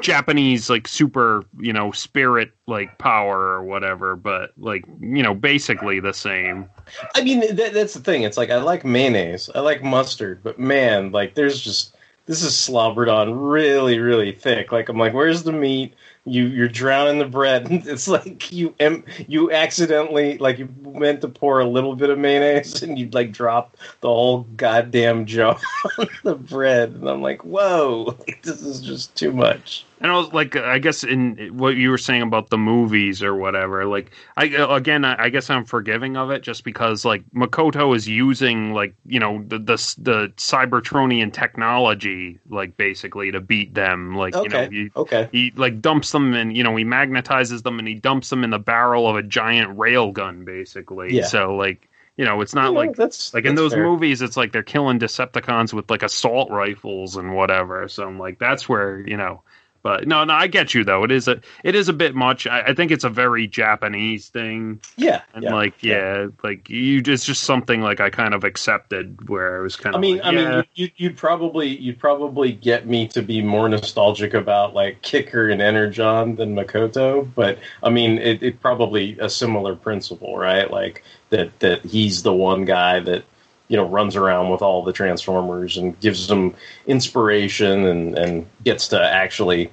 [0.00, 6.00] Japanese like super you know spirit like power or whatever, but like you know basically
[6.00, 6.68] the same.
[7.14, 8.22] I mean, that, that's the thing.
[8.24, 12.56] It's like I like mayonnaise, I like mustard, but man, like there's just this is
[12.56, 14.72] slobbered on really, really thick.
[14.72, 15.94] Like I'm like, where's the meat?
[16.26, 17.66] You you're drowning the bread.
[17.86, 22.18] It's like you em- you accidentally like you meant to pour a little bit of
[22.18, 25.58] mayonnaise and you like drop the whole goddamn jar
[25.98, 26.90] on the bread.
[26.92, 29.86] And I'm like, whoa, this is just too much.
[30.00, 33.34] And I was like, I guess in what you were saying about the movies or
[33.36, 37.94] whatever, like, I again, I, I guess I'm forgiving of it just because like Makoto
[37.96, 44.14] is using like you know the the the Cybertronian technology like basically to beat them,
[44.16, 45.28] like you know Okay, he, okay.
[45.32, 48.48] he like dumps them and you know he magnetizes them and he dumps them in
[48.48, 51.14] the barrel of a giant rail gun basically.
[51.14, 51.26] Yeah.
[51.26, 53.84] So like you know it's not know, like that's like in those fair.
[53.84, 57.86] movies, it's like they're killing Decepticons with like assault rifles and whatever.
[57.88, 59.42] So I'm like, that's where you know.
[59.84, 61.04] But no, no, I get you though.
[61.04, 62.46] It is a it is a bit much.
[62.46, 65.54] I, I think it's a very Japanese thing, Yeah, and yeah.
[65.54, 69.76] like yeah, like you, it's just something like I kind of accepted where I was
[69.76, 69.98] kind of.
[69.98, 70.56] I mean, like, I yeah.
[70.56, 75.50] mean, you, you'd probably you'd probably get me to be more nostalgic about like Kicker
[75.50, 80.70] and Energon than Makoto, but I mean, it, it probably a similar principle, right?
[80.70, 83.24] Like that that he's the one guy that
[83.68, 86.54] you know runs around with all the Transformers and gives them
[86.86, 89.70] inspiration and and gets to actually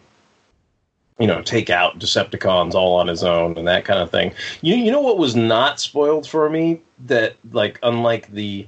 [1.19, 4.34] you know take out Decepticons all on his own and that kind of thing.
[4.62, 8.67] You you know what was not spoiled for me that like unlike the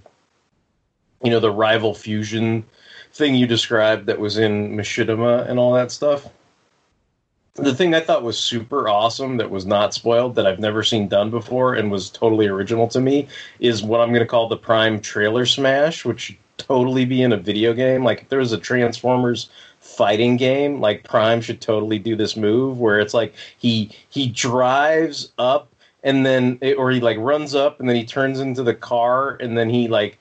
[1.23, 2.65] you know the rival fusion
[3.13, 6.27] thing you described that was in Machinima and all that stuff.
[7.55, 11.07] The thing I thought was super awesome that was not spoiled that I've never seen
[11.07, 13.27] done before and was totally original to me
[13.59, 17.31] is what I'm going to call the Prime Trailer Smash, which should totally be in
[17.31, 18.03] a video game.
[18.03, 22.79] Like if there was a Transformers fighting game, like Prime should totally do this move
[22.79, 25.71] where it's like he he drives up
[26.03, 29.55] and then or he like runs up and then he turns into the car and
[29.55, 30.17] then he like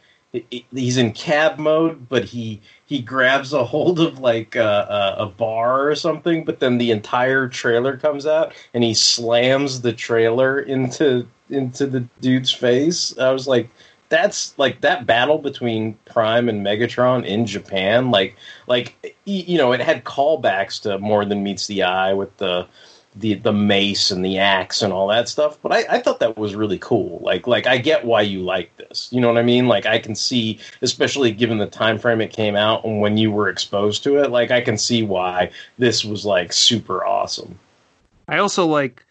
[0.51, 2.61] he's in cab mode, but he
[2.93, 6.45] he grabs a hold of like a, a, a bar or something.
[6.45, 12.01] But then the entire trailer comes out, and he slams the trailer into into the
[12.21, 13.17] dude's face.
[13.19, 13.71] I was like,
[14.11, 18.11] that's like that battle between Prime and Megatron in Japan.
[18.11, 22.67] Like like you know, it had callbacks to More Than Meets the Eye with the
[23.15, 25.59] the the mace and the axe and all that stuff.
[25.63, 27.21] But I, I thought that was really cool.
[27.23, 29.09] Like like I get why you like this.
[29.13, 29.69] You know what I mean?
[29.69, 33.31] Like I can see, especially given the time frame it came out and when you
[33.31, 37.59] were exposed to it, like I can see why this was like super awesome.
[38.29, 39.05] I also like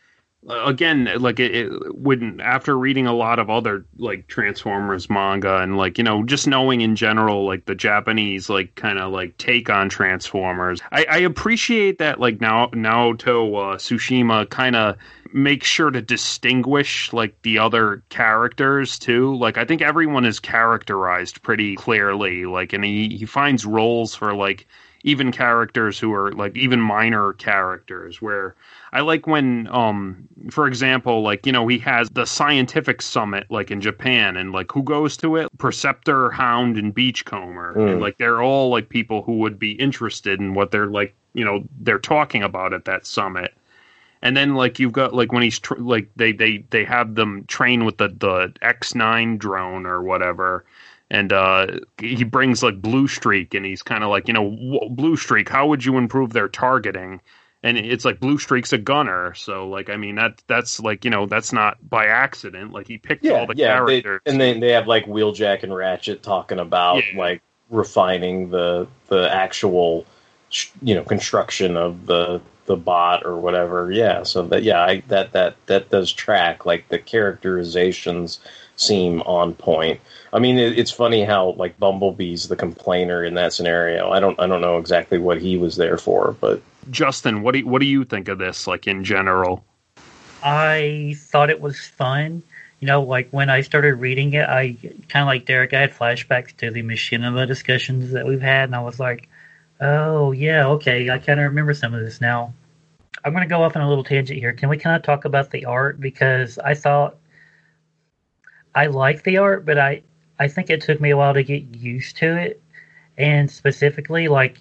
[0.49, 5.77] again like it, it wouldn't after reading a lot of other like Transformers manga and
[5.77, 9.69] like you know just knowing in general like the Japanese like kind of like take
[9.69, 10.82] on Transformers.
[10.91, 14.97] I, I appreciate that like now Naoto uh, Tsushima kind of
[15.33, 19.35] makes sure to distinguish like the other characters too.
[19.35, 22.45] Like I think everyone is characterized pretty clearly.
[22.45, 24.67] Like and he he finds roles for like
[25.03, 28.55] even characters who are like even minor characters where
[28.93, 33.71] I like when um for example like you know he has the scientific summit like
[33.71, 37.93] in Japan and like who goes to it Perceptor Hound and Beachcomber Mm.
[37.93, 41.45] and like they're all like people who would be interested in what they're like you
[41.45, 43.53] know they're talking about at that summit
[44.21, 47.45] and then like you've got like when he's tr- like they they they have them
[47.47, 50.65] train with the the X9 drone or whatever
[51.10, 51.67] and uh
[51.99, 55.49] he brings like blue streak and he's kind of like you know w- blue streak
[55.49, 57.21] how would you improve their targeting
[57.63, 61.12] and it's like Blue Streak's a gunner, so like I mean that that's like you
[61.12, 62.71] know that's not by accident.
[62.71, 65.62] Like he picked yeah, all the yeah, they, characters, and then they have like Wheeljack
[65.63, 67.19] and Ratchet talking about Yeah.
[67.19, 70.05] like refining the the actual
[70.81, 73.91] you know construction of the the bot or whatever.
[73.91, 76.65] Yeah, so that yeah, I, that that that does track.
[76.65, 78.39] Like the characterizations
[78.77, 79.99] seem on point.
[80.34, 84.10] I mean, it, it's funny how like Bumblebee's the complainer in that scenario.
[84.10, 87.60] I don't I don't know exactly what he was there for, but Justin, what do
[87.60, 88.67] you, what do you think of this?
[88.67, 89.65] Like in general,
[90.41, 92.41] I thought it was fun.
[92.79, 94.77] You know, like when I started reading it, I
[95.10, 95.73] kind of like Derek.
[95.73, 99.29] I had flashbacks to the machinima discussions that we've had, and I was like,
[99.81, 102.53] "Oh yeah, okay, I kind of remember some of this now."
[103.24, 104.54] I'm going to go off on a little tangent here.
[104.54, 107.17] Can we kind of talk about the art because I thought
[108.74, 110.02] I like the art, but I
[110.39, 112.62] I think it took me a while to get used to it,
[113.17, 114.60] and specifically like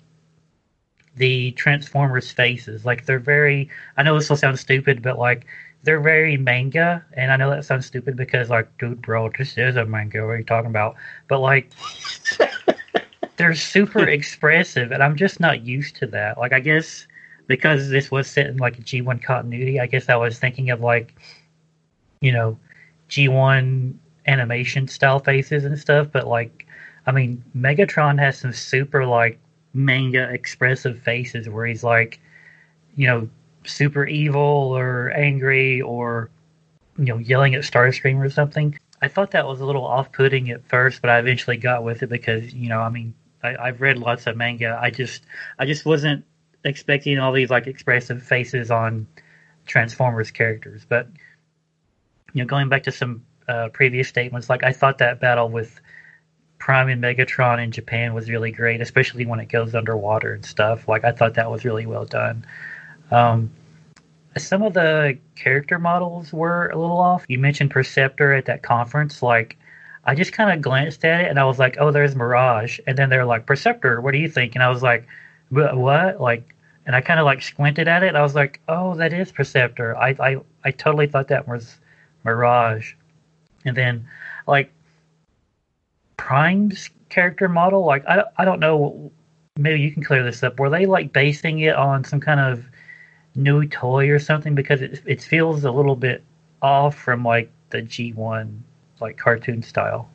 [1.16, 2.84] the Transformers faces.
[2.84, 3.68] Like they're very.
[3.96, 5.46] I know this will sound stupid, but like
[5.82, 9.76] they're very manga, and I know that sounds stupid because like, dude, bro, this is
[9.76, 10.22] a manga.
[10.26, 10.96] What are you talking about?
[11.28, 11.70] But like,
[13.36, 16.36] they're super expressive, and I'm just not used to that.
[16.36, 17.06] Like, I guess
[17.50, 20.80] because this was set in like a G1 continuity, I guess I was thinking of
[20.80, 21.16] like,
[22.20, 22.56] you know,
[23.08, 23.92] G1
[24.28, 26.06] animation style faces and stuff.
[26.12, 26.68] But like,
[27.06, 29.36] I mean, Megatron has some super like
[29.74, 32.20] manga expressive faces where he's like,
[32.94, 33.28] you know,
[33.64, 36.30] super evil or angry or
[36.98, 38.78] you know yelling at Starscream or something.
[39.02, 42.10] I thought that was a little off-putting at first, but I eventually got with it
[42.10, 44.78] because you know, I mean, I, I've read lots of manga.
[44.80, 45.24] I just,
[45.58, 46.24] I just wasn't
[46.64, 49.06] expecting all these like expressive faces on
[49.66, 50.84] Transformers characters.
[50.88, 51.08] But
[52.32, 55.80] you know, going back to some uh, previous statements, like I thought that battle with
[56.58, 60.86] Prime and Megatron in Japan was really great, especially when it goes underwater and stuff.
[60.86, 62.44] Like I thought that was really well done.
[63.10, 63.50] Um,
[64.36, 67.24] some of the character models were a little off.
[67.28, 69.22] You mentioned Perceptor at that conference.
[69.22, 69.56] Like,
[70.04, 72.96] I just kind of glanced at it and I was like, "Oh, there's Mirage," and
[72.96, 75.06] then they're like, "Perceptor, what do you think?" And I was like,
[75.50, 76.54] "Wha- "What?" Like,
[76.86, 78.14] and I kind of like squinted at it.
[78.14, 81.78] I was like, "Oh, that is Perceptor." I I I totally thought that was
[82.24, 82.94] Mirage.
[83.64, 84.06] And then,
[84.46, 84.72] like,
[86.16, 89.12] Prime's character model, like I I don't know.
[89.56, 90.58] Maybe you can clear this up.
[90.58, 92.64] Were they like basing it on some kind of
[93.34, 96.22] new toy or something because it it feels a little bit
[96.62, 98.58] off from like the G1
[99.00, 100.08] like cartoon style.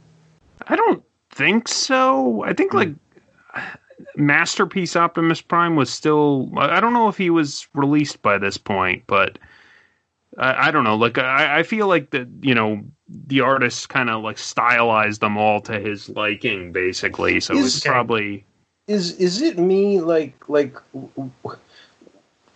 [0.67, 2.43] I don't think so.
[2.43, 2.78] I think hmm.
[2.78, 2.89] like
[4.15, 6.51] Masterpiece Optimus Prime was still.
[6.58, 9.38] I I don't know if he was released by this point, but
[10.38, 10.95] I, I don't know.
[10.95, 15.38] Like I, I feel like that you know the artist kind of like stylized them
[15.38, 17.39] all to his liking, basically.
[17.39, 18.45] So Is- it's probably
[18.88, 20.75] is is it me like like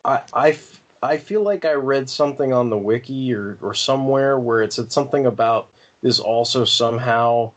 [0.05, 0.57] I
[1.01, 4.91] I feel like I read something on the wiki or or somewhere where it said
[4.91, 5.69] something about
[6.01, 7.51] this also somehow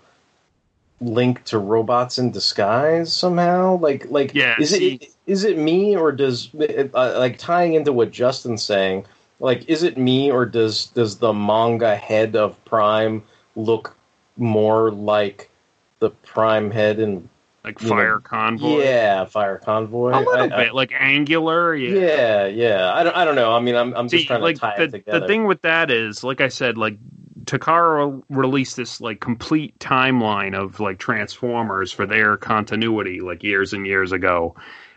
[1.02, 5.96] linked to robots in disguise somehow like like Yeah, is see- it is it me
[5.96, 9.04] or does uh, like tying into what Justin's saying
[9.40, 13.22] like is it me or does does the manga head of prime
[13.56, 13.96] look
[14.36, 15.50] more like
[15.98, 17.28] the prime head in
[17.64, 18.82] like you know, Fire Convoy.
[18.82, 20.10] yeah, fire convoy.
[20.10, 21.74] a little I- I- bit like angular.
[21.76, 21.94] Yeah.
[22.00, 22.92] yeah, yeah.
[22.92, 23.16] I don't.
[23.16, 23.52] I don't know.
[23.54, 23.94] I mean, I'm.
[23.94, 25.20] I'm just See, trying to like tie the, it together.
[25.20, 26.96] the thing with that is, like I said, like
[27.44, 33.86] Takara released this like complete timeline of like Transformers for their continuity, like years and
[33.86, 34.54] years ago.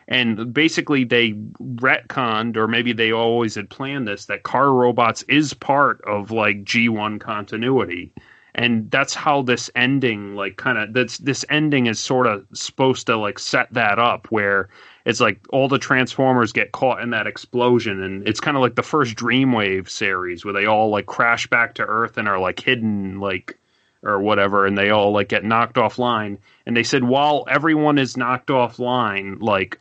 [0.07, 5.53] And basically, they retconned, or maybe they always had planned this, that Car Robots is
[5.53, 8.13] part of like G1 continuity.
[8.53, 13.07] And that's how this ending, like, kind of, that's this ending is sort of supposed
[13.07, 14.69] to like set that up, where
[15.05, 18.75] it's like all the Transformers get caught in that explosion, and it's kind of like
[18.75, 22.59] the first Dreamwave series where they all like crash back to Earth and are like
[22.59, 23.57] hidden, like
[24.03, 26.39] or whatever, and they all like get knocked offline.
[26.65, 29.79] And they said while everyone is knocked offline, like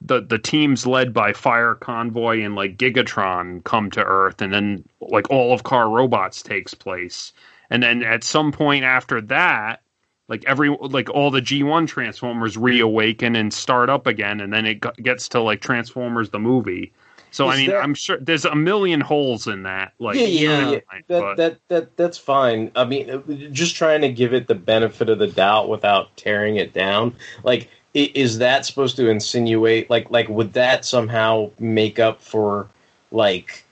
[0.00, 4.84] the the teams led by Fire Convoy and like Gigatron come to Earth, and then
[5.00, 7.32] like all of Car Robots takes place.
[7.70, 9.82] And then at some point after that,
[10.28, 14.82] like every like all the G1 Transformers reawaken and start up again, and then it
[15.02, 16.92] gets to like Transformers the movie.
[17.30, 19.92] So I mean, that- I'm sure there's a million holes in that.
[19.98, 20.78] Like, yeah, yeah, yeah.
[21.08, 22.70] but- That, that that that's fine.
[22.76, 23.18] I mean, uh,
[23.50, 27.14] just trying to give it the benefit of the doubt without tearing it down.
[27.42, 29.90] Like, is that supposed to insinuate?
[29.90, 32.68] Like, like would that somehow make up for
[33.10, 33.64] like,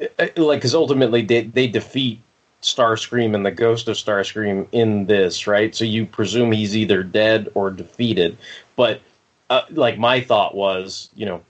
[0.00, 2.20] uh, like because ultimately they they defeat
[2.64, 5.74] Starscream and the ghost of Starscream in this, right?
[5.74, 8.38] So you presume he's either dead or defeated.
[8.76, 9.00] But
[9.50, 11.42] uh, like my thought was, you know,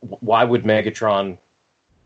[0.00, 1.38] why would Megatron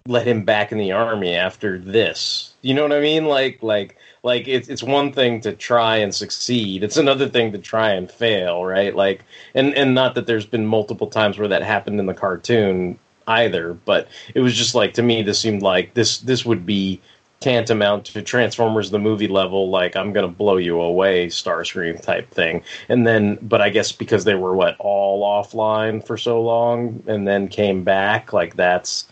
[0.07, 2.55] let him back in the army after this?
[2.63, 3.27] You know what I mean?
[3.27, 6.83] Like like like it's it's one thing to try and succeed.
[6.83, 8.95] It's another thing to try and fail, right?
[8.95, 12.99] Like and and not that there's been multiple times where that happened in the cartoon
[13.27, 17.01] either, but it was just like to me this seemed like this this would be
[17.41, 22.63] tantamount to Transformers the movie level, like I'm gonna blow you away, Starscream type thing.
[22.89, 27.27] And then, but I guess because they were what all offline for so long, and
[27.29, 29.07] then came back, like that's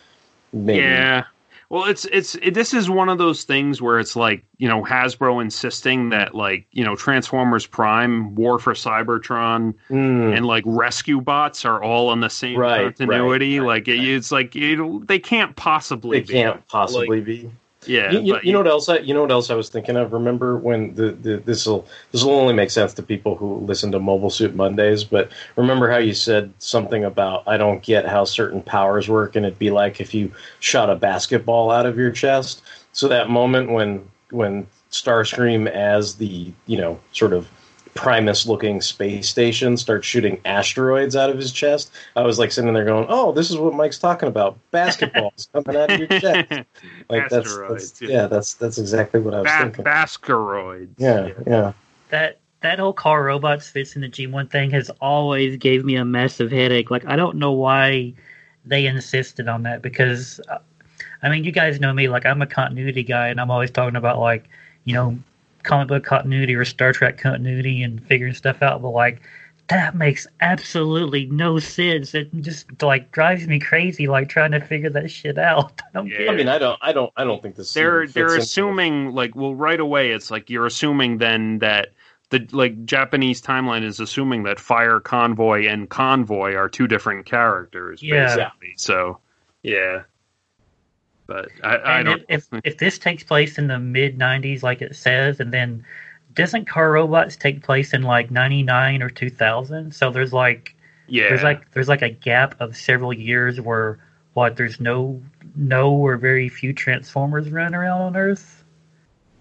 [0.52, 1.24] maybe Yeah.
[1.70, 4.84] Well, it's it's it, this is one of those things where it's like you know
[4.84, 11.20] Hasbro insisting that like you know Transformers Prime, War for Cybertron, Mm, and like Rescue
[11.20, 13.58] Bots are all on the same Right, continuity.
[13.58, 16.20] right, like it, it's like it, they can't possibly.
[16.20, 16.32] they be.
[16.34, 17.50] can't possibly be.
[17.86, 18.88] Yeah, you, you, you know what else?
[18.88, 20.12] I, you know what else I was thinking of?
[20.12, 23.92] Remember when the, the this will this will only make sense to people who listen
[23.92, 25.04] to Mobile Suit Mondays.
[25.04, 29.44] But remember how you said something about I don't get how certain powers work, and
[29.46, 32.62] it'd be like if you shot a basketball out of your chest.
[32.92, 37.48] So that moment when when Starscream as the you know sort of
[37.94, 41.92] Primus looking space station starts shooting asteroids out of his chest.
[42.16, 44.58] I was like sitting there going, "Oh, this is what Mike's talking about.
[44.72, 46.50] Basketballs coming out of your chest."
[47.08, 48.08] Like that's, Asteroids, that's yeah.
[48.08, 49.84] yeah, that's that's exactly what I was ba- thinking.
[49.84, 50.94] Baskeroids.
[50.98, 51.72] yeah, yeah.
[52.10, 56.04] that that whole car robots fits in the G1 thing has always gave me a
[56.04, 56.90] massive headache.
[56.90, 58.14] Like I don't know why
[58.64, 60.58] they insisted on that because uh,
[61.22, 63.96] I mean you guys know me like I'm a continuity guy and I'm always talking
[63.96, 64.48] about like
[64.84, 65.18] you know
[65.64, 69.22] comic book continuity or Star Trek continuity and figuring stuff out but like
[69.68, 72.14] that makes absolutely no sense.
[72.14, 75.80] It just like drives me crazy like trying to figure that shit out.
[75.88, 76.18] I don't Yeah.
[76.18, 77.72] get I mean, I don't, I don't, I don't think this.
[77.72, 81.94] they're they're into- assuming like well right away it's like you're assuming then that
[82.28, 88.02] the like Japanese timeline is assuming that Fire Convoy and Convoy are two different characters
[88.02, 88.26] Yeah.
[88.36, 88.74] basically.
[88.76, 89.18] So
[89.62, 90.02] yeah.
[91.26, 94.62] But I, I And don't if, if if this takes place in the mid '90s,
[94.62, 95.84] like it says, and then
[96.34, 99.94] doesn't Car Robots take place in like '99 or 2000?
[99.94, 100.74] So there's like
[101.06, 103.98] yeah there's like there's like a gap of several years where
[104.34, 105.22] what there's no
[105.56, 108.64] no or very few Transformers running around on Earth.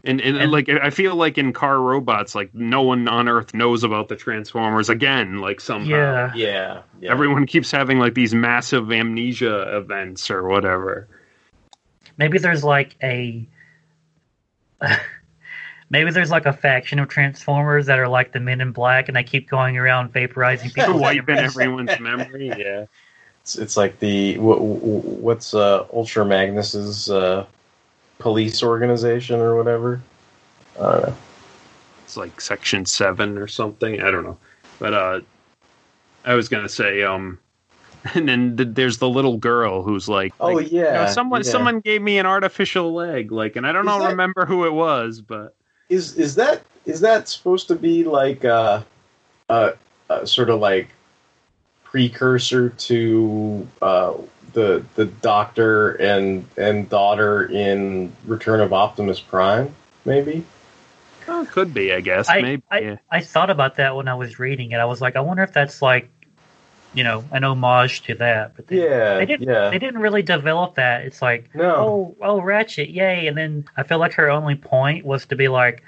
[0.06, 3.54] and, and, and- like I feel like in Car Robots like no one on Earth
[3.54, 5.88] knows about the Transformers again like somehow.
[5.88, 7.12] Yeah, Yeah, yeah.
[7.12, 11.08] Everyone keeps having like these massive amnesia events or whatever.
[12.18, 13.46] Maybe there's like a
[15.90, 19.16] maybe there's like a faction of Transformers that are like the Men in Black, and
[19.16, 21.00] they keep going around vaporizing people.
[21.00, 22.48] Wiping everyone's memory.
[22.48, 22.86] Yeah.
[23.42, 27.46] It's, it's like the what, what's uh, Ultra Magnus's uh,
[28.18, 30.02] police organization or whatever.
[30.80, 31.16] I don't know.
[32.06, 34.02] it's like section seven or something.
[34.02, 34.38] I don't know,
[34.80, 35.22] but uh,
[36.24, 37.38] I was gonna say, um,
[38.16, 41.44] and then th- there's the little girl who's like, Oh like, you know, yeah, someone
[41.44, 41.52] yeah.
[41.52, 44.66] someone gave me an artificial leg, like, and I don't Is know that- remember who
[44.66, 45.56] it was, but
[45.90, 48.86] is is that is that supposed to be like a,
[49.50, 49.72] uh,
[50.10, 50.90] uh sort of like
[51.84, 54.14] precursor to uh,
[54.54, 59.74] the the doctor and and daughter in Return of Optimus Prime?
[60.06, 60.44] Maybe.
[61.28, 62.64] oh, could be, I guess, I, maybe.
[62.70, 62.96] I, yeah.
[63.10, 64.78] I thought about that when I was reading it.
[64.78, 66.10] I was like, I wonder if that's like,
[66.94, 68.56] you know, an homage to that.
[68.56, 69.48] But they, Yeah, they didn't.
[69.48, 69.70] yeah.
[69.70, 71.06] They didn't really develop that.
[71.06, 71.76] It's like, No.
[71.76, 73.28] oh, oh, Ratchet, yay!
[73.28, 75.84] And then I feel like her only point was to be like,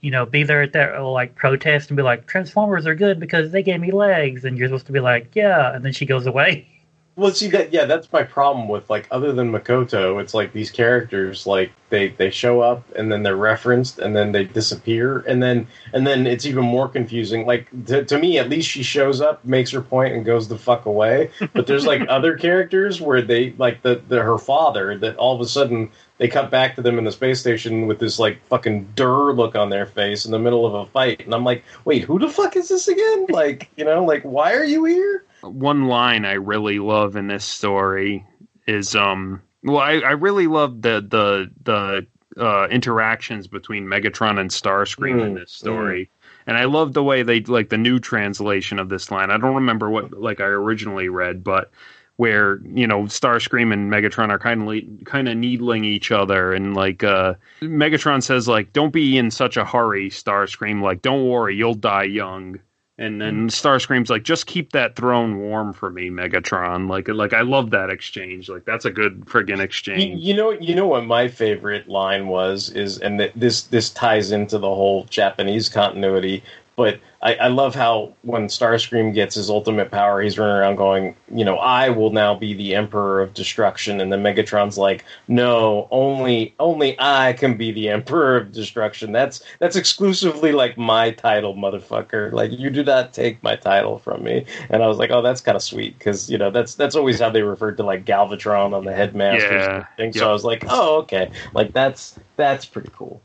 [0.00, 3.20] you know, be there at that uh, like protest and be like, Transformers are good
[3.20, 6.06] because they gave me legs, and you're supposed to be like, yeah, and then she
[6.06, 6.68] goes away.
[7.14, 10.70] Well, see that yeah, that's my problem with like other than Makoto, it's like these
[10.70, 15.42] characters like they they show up and then they're referenced and then they disappear and
[15.42, 17.44] then and then it's even more confusing.
[17.44, 20.56] Like to, to me, at least she shows up, makes her point, and goes the
[20.56, 21.30] fuck away.
[21.52, 25.40] But there's like other characters where they like the, the her father that all of
[25.42, 28.90] a sudden they cut back to them in the space station with this like fucking
[28.94, 32.04] dur look on their face in the middle of a fight, and I'm like, wait,
[32.04, 33.26] who the fuck is this again?
[33.28, 35.26] Like you know, like why are you here?
[35.42, 38.26] One line I really love in this story
[38.66, 42.06] is um well I, I really love the the the
[42.40, 46.10] uh, interactions between Megatron and Starscream in Mm, this story.
[46.46, 49.30] And I love the way they like the new translation of this line.
[49.30, 51.70] I don't remember what like I originally read, but
[52.16, 56.74] where you know Starscream and Megatron are kind of kind of needling each other, and
[56.74, 60.82] like uh, Megatron says like, "Don't be in such a hurry, Starscream.
[60.82, 62.58] Like, don't worry, you'll die young."
[62.98, 63.68] And then mm-hmm.
[63.68, 67.88] Starscream's like, "Just keep that throne warm for me, Megatron." Like, like I love that
[67.88, 68.50] exchange.
[68.50, 70.22] Like, that's a good friggin' You, exchange.
[70.22, 74.30] you know, you know what my favorite line was is, and th- this this ties
[74.30, 76.42] into the whole Japanese continuity.
[76.74, 81.14] But I, I love how when Starscream gets his ultimate power, he's running around going,
[81.32, 85.86] you know, I will now be the Emperor of Destruction, and then Megatron's like, no,
[85.90, 89.12] only only I can be the Emperor of Destruction.
[89.12, 92.32] That's that's exclusively like my title, motherfucker.
[92.32, 94.46] Like you do not take my title from me.
[94.70, 97.20] And I was like, oh, that's kind of sweet because you know that's that's always
[97.20, 99.86] how they referred to like Galvatron on the Headmasters Yeah.
[99.96, 100.12] thing.
[100.14, 103.20] So I was like, oh, okay, like that's that's pretty cool.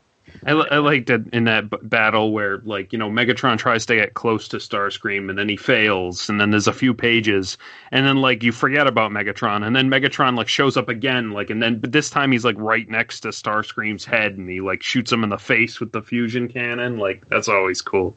[0.46, 3.96] I, I liked it in that b- battle where, like, you know, Megatron tries to
[3.96, 7.58] get close to Starscream and then he fails, and then there's a few pages,
[7.92, 11.50] and then like you forget about Megatron, and then Megatron like shows up again, like,
[11.50, 14.82] and then but this time he's like right next to Starscream's head, and he like
[14.82, 16.98] shoots him in the face with the fusion cannon.
[16.98, 18.16] Like, that's always cool.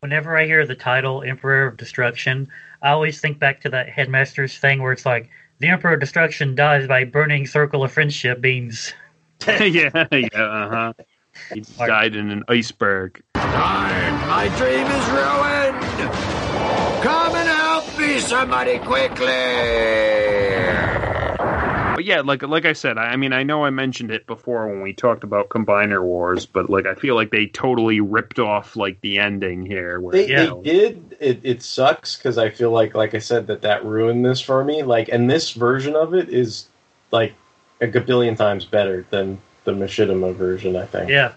[0.00, 2.48] Whenever I hear the title Emperor of Destruction,
[2.82, 5.30] I always think back to that Headmaster's thing where it's like,
[5.60, 8.92] the Emperor of Destruction dies by burning circle of friendship beams.
[9.46, 10.92] yeah, yeah, uh huh.
[11.52, 13.22] He died in an iceberg.
[13.34, 14.28] Time!
[14.28, 15.84] My dream is ruined!
[17.02, 19.26] Come and help me, somebody, quickly!
[21.94, 24.66] But yeah, like like I said, I, I mean, I know I mentioned it before
[24.68, 28.74] when we talked about Combiner Wars, but like I feel like they totally ripped off
[28.74, 30.00] like the ending here.
[30.00, 31.16] Where They, you they know, did.
[31.20, 34.64] It, it sucks because I feel like, like I said, that that ruined this for
[34.64, 34.82] me.
[34.82, 36.66] Like, and this version of it is
[37.12, 37.34] like
[37.84, 40.76] a gabillion times better than the Machinima version.
[40.76, 41.10] I think.
[41.10, 41.32] Yeah.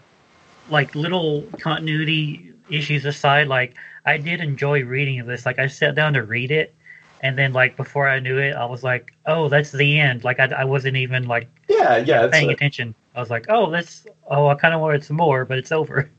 [0.70, 3.76] Like little continuity issues aside, like
[4.06, 5.46] I did enjoy reading this.
[5.46, 6.74] Like I sat down to read it,
[7.22, 10.40] and then like before I knew it, I was like, "Oh, that's the end." Like
[10.40, 12.96] I, I wasn't even like Yeah, yeah, paying a, attention.
[13.16, 16.10] I was like, "Oh, that's oh, I kind of wanted some more, but it's over."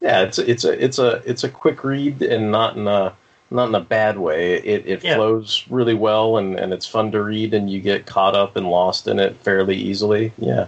[0.00, 3.14] yeah, it's it's a it's a it's a quick read and not in a
[3.52, 4.54] not in a bad way.
[4.54, 5.16] It it Yeah.
[5.16, 8.68] flows really well and and it's fun to read and you get caught up and
[8.68, 10.32] lost in it fairly easily.
[10.38, 10.66] Yeah.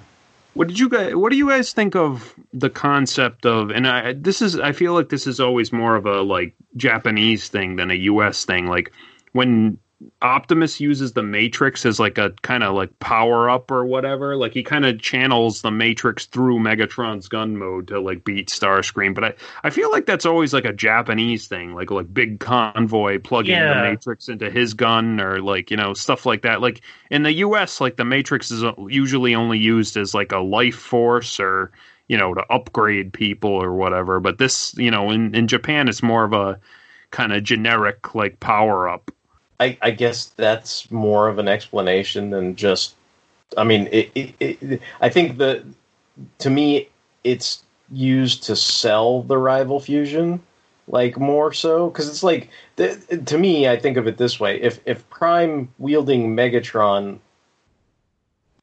[0.54, 1.14] What did you guys?
[1.16, 3.70] What do you guys think of the concept of?
[3.70, 7.48] And I this is I feel like this is always more of a like Japanese
[7.48, 8.44] thing than a U.S.
[8.44, 8.68] thing.
[8.68, 8.92] Like
[9.32, 9.78] when
[10.22, 14.36] Optimus uses the Matrix as like a kind of like power up or whatever.
[14.36, 19.14] Like he kind of channels the Matrix through Megatron's gun mode to like beat Starscream.
[19.14, 21.74] But I I feel like that's always like a Japanese thing.
[21.74, 26.26] Like like big convoy plugging the Matrix into his gun or like you know stuff
[26.26, 26.60] like that.
[26.60, 30.76] Like in the U.S., like the Matrix is usually only used as like a life
[30.76, 31.70] force or
[32.08, 34.20] you know to upgrade people or whatever.
[34.20, 36.58] But this, you know, in in Japan, it's more of a
[37.10, 39.10] kind of generic like power up.
[39.60, 42.94] I, I guess that's more of an explanation than just.
[43.56, 45.64] I mean, it, it, it, I think that
[46.38, 46.88] to me,
[47.22, 50.42] it's used to sell the rival fusion,
[50.88, 54.60] like more so because it's like the, to me, I think of it this way:
[54.60, 57.18] if if Prime wielding Megatron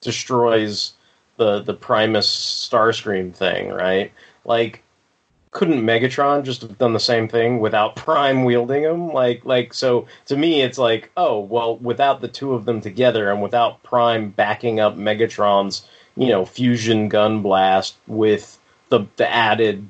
[0.01, 0.93] destroys
[1.37, 4.11] the the Primus Starscream thing, right?
[4.45, 4.83] Like
[5.51, 9.09] couldn't Megatron just have done the same thing without Prime wielding him?
[9.09, 13.29] Like, like so to me, it's like, oh well, without the two of them together
[13.29, 15.85] and without Prime backing up Megatron's,
[16.15, 18.57] you know, fusion gun blast with
[18.89, 19.85] the the added,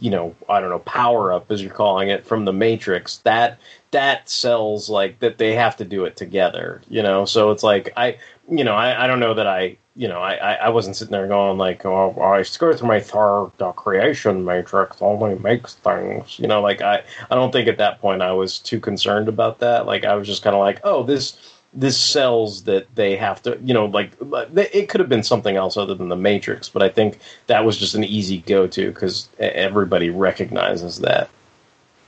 [0.00, 3.58] you know, I don't know, power up as you're calling it from the Matrix, that
[3.92, 7.24] that sells like that they have to do it together, you know.
[7.24, 8.18] So it's like I,
[8.50, 11.28] you know, I, I don't know that I you know, I, I wasn't sitting there
[11.28, 16.48] going like, oh, I go through my third the creation matrix only makes things, you
[16.48, 19.84] know, like I, I don't think at that point I was too concerned about that.
[19.84, 21.36] Like I was just kind of like, oh, this
[21.74, 24.12] this sells that they have to, you know, like
[24.56, 27.76] it could have been something else other than the Matrix, but I think that was
[27.76, 31.28] just an easy go to because everybody recognizes that.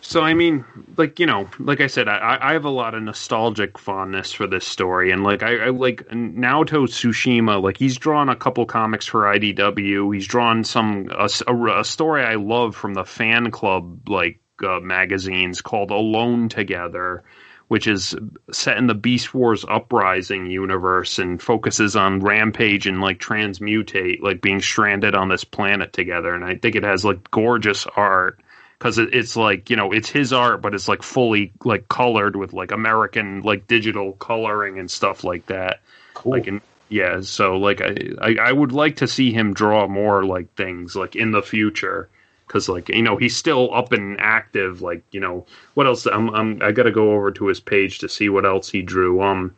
[0.04, 0.64] So I mean,
[0.96, 4.48] like you know, like I said, I, I have a lot of nostalgic fondness for
[4.48, 7.62] this story, and like I, I like Naoto Tsushima.
[7.62, 10.12] Like he's drawn a couple comics for IDW.
[10.12, 14.80] He's drawn some a, a, a story I love from the fan club like uh,
[14.80, 17.22] magazines called Alone Together,
[17.68, 18.16] which is
[18.50, 24.42] set in the Beast Wars Uprising universe and focuses on Rampage and like transmutate, like
[24.42, 26.34] being stranded on this planet together.
[26.34, 28.41] And I think it has like gorgeous art
[28.82, 32.34] because it, it's like you know it's his art but it's like fully like colored
[32.34, 35.80] with like american like digital coloring and stuff like that.
[36.14, 36.32] Cool.
[36.32, 40.24] like in yeah so like I, I i would like to see him draw more
[40.24, 42.08] like things like in the future.
[42.48, 46.28] Because like you know he's still up and active like you know what else i'm,
[46.34, 49.22] I'm i gotta go over to his page to see what else he drew.
[49.22, 49.54] Um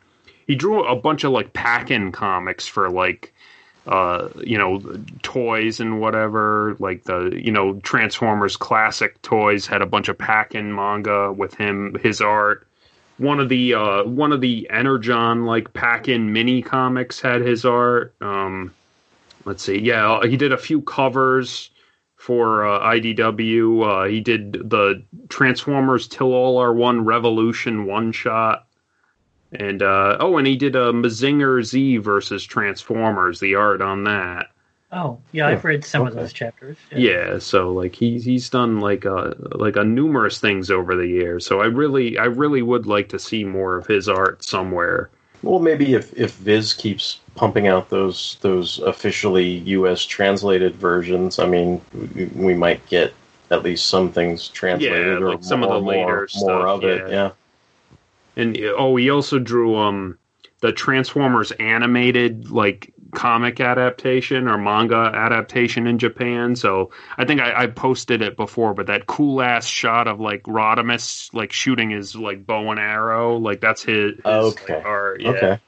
[0.46, 3.32] he drew a bunch of like pack-in comics for like
[3.86, 4.82] uh, you know,
[5.22, 6.76] toys and whatever.
[6.78, 11.96] Like the, you know, Transformers classic toys had a bunch of pack-in manga with him,
[12.02, 12.66] his art.
[13.18, 18.14] One of the uh, one of the Energon like pack-in mini comics had his art.
[18.20, 18.74] Um,
[19.44, 21.70] let's see, yeah, he did a few covers
[22.16, 23.84] for uh, IDW.
[23.86, 28.66] Uh, he did the Transformers Till All Are One Revolution one shot.
[29.54, 34.50] And uh, oh, and he did a Mazinger Z versus Transformers, the art on that.
[34.92, 36.76] Oh, yeah, I've read some of those chapters.
[36.94, 41.44] Yeah, so like he's he's done like a like a numerous things over the years.
[41.44, 45.10] So I really I really would like to see more of his art somewhere.
[45.42, 50.04] Well, maybe if, if Viz keeps pumping out those those officially U.S.
[50.04, 51.80] translated versions, I mean,
[52.14, 53.12] we, we might get
[53.50, 56.66] at least some things translated Yeah, or like some of the later more, stuff, more
[56.68, 57.10] of it.
[57.10, 57.32] yeah.
[58.36, 60.18] And oh, he also drew um
[60.60, 66.56] the Transformers animated like comic adaptation or manga adaptation in Japan.
[66.56, 70.42] So I think I, I posted it before, but that cool ass shot of like
[70.44, 74.74] Rodimus like shooting his like bow and arrow, like that's his, his Okay.
[74.74, 75.20] like, art.
[75.20, 75.30] Yeah.
[75.30, 75.58] Okay.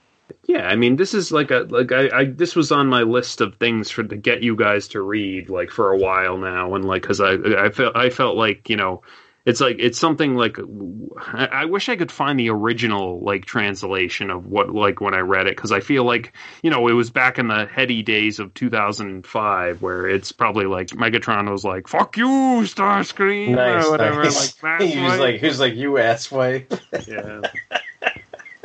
[0.44, 3.40] Yeah, I mean, this is like a like I, I this was on my list
[3.40, 6.84] of things for to get you guys to read like for a while now, and
[6.84, 9.02] like because I I felt I felt like you know
[9.46, 10.58] it's like it's something like
[11.32, 15.20] I, I wish I could find the original like translation of what like when I
[15.20, 16.32] read it because I feel like
[16.62, 20.88] you know it was back in the heady days of 2005 where it's probably like
[20.88, 24.62] Megatron was like fuck you Starscream Nice, or whatever nice.
[24.62, 26.78] like he was like, he was like, you asswipe.
[27.06, 27.40] Yeah.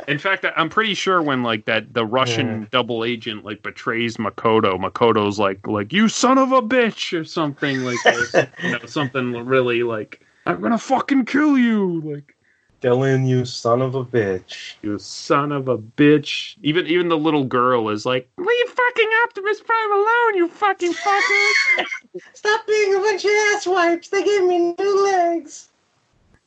[0.08, 2.66] In fact, I'm pretty sure when like that the Russian Yeah.
[2.72, 7.84] double agent like betrays Makoto, Makoto's like like you son of a bitch or something
[7.84, 8.34] like this.
[8.64, 12.36] you know, something really like I'm gonna fucking kill you, like
[12.82, 14.74] Dylan, you son of a bitch.
[14.82, 16.56] you son of a bitch.
[16.62, 21.84] Even even the little girl is like, leave fucking Optimus Prime alone, you fucking fucker.
[22.34, 24.10] Stop being a bunch of asswipes.
[24.10, 25.68] They gave me new legs.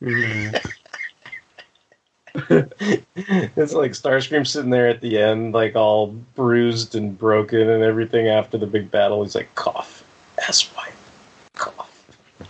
[0.02, 0.56] Mm-hmm.
[3.56, 8.28] it's like Starscream sitting there at the end, like all bruised and broken and everything
[8.28, 9.22] after the big battle.
[9.22, 10.04] He's like, cough,
[10.38, 10.92] asswipe,
[11.54, 11.85] cough.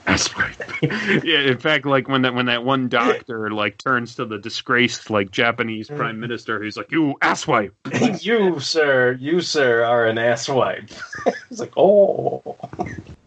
[0.06, 0.56] That's right.
[1.24, 5.10] yeah, in fact, like when that when that one doctor like turns to the disgraced
[5.10, 6.20] like Japanese prime mm-hmm.
[6.20, 7.72] minister, who's like, "You asswipe."
[8.24, 10.92] you, sir, you, sir, are an asswipe.
[11.48, 12.56] He's like, oh.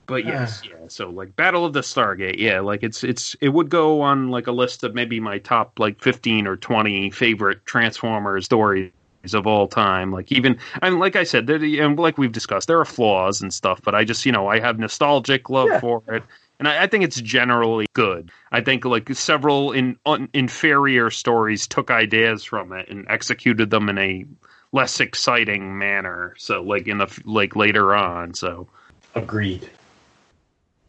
[0.05, 0.29] But ah.
[0.29, 0.75] yes, yeah.
[0.87, 4.29] So like Battle of the Star Gate, yeah, like it's it's it would go on
[4.29, 8.91] like a list of maybe my top like fifteen or twenty favorite Transformers stories
[9.33, 10.13] of all time.
[10.13, 13.81] Like even and like I said, and like we've discussed, there are flaws and stuff,
[13.83, 15.79] but I just you know I have nostalgic love Yeah.
[15.81, 16.23] for it.
[16.59, 18.31] And I, I think it's generally good.
[18.51, 23.89] I think like several in un, inferior stories took ideas from it and executed them
[23.89, 24.25] in a
[24.71, 26.35] less exciting manner.
[26.37, 28.33] So like in the like later on.
[28.33, 28.67] So
[29.15, 29.69] Agreed.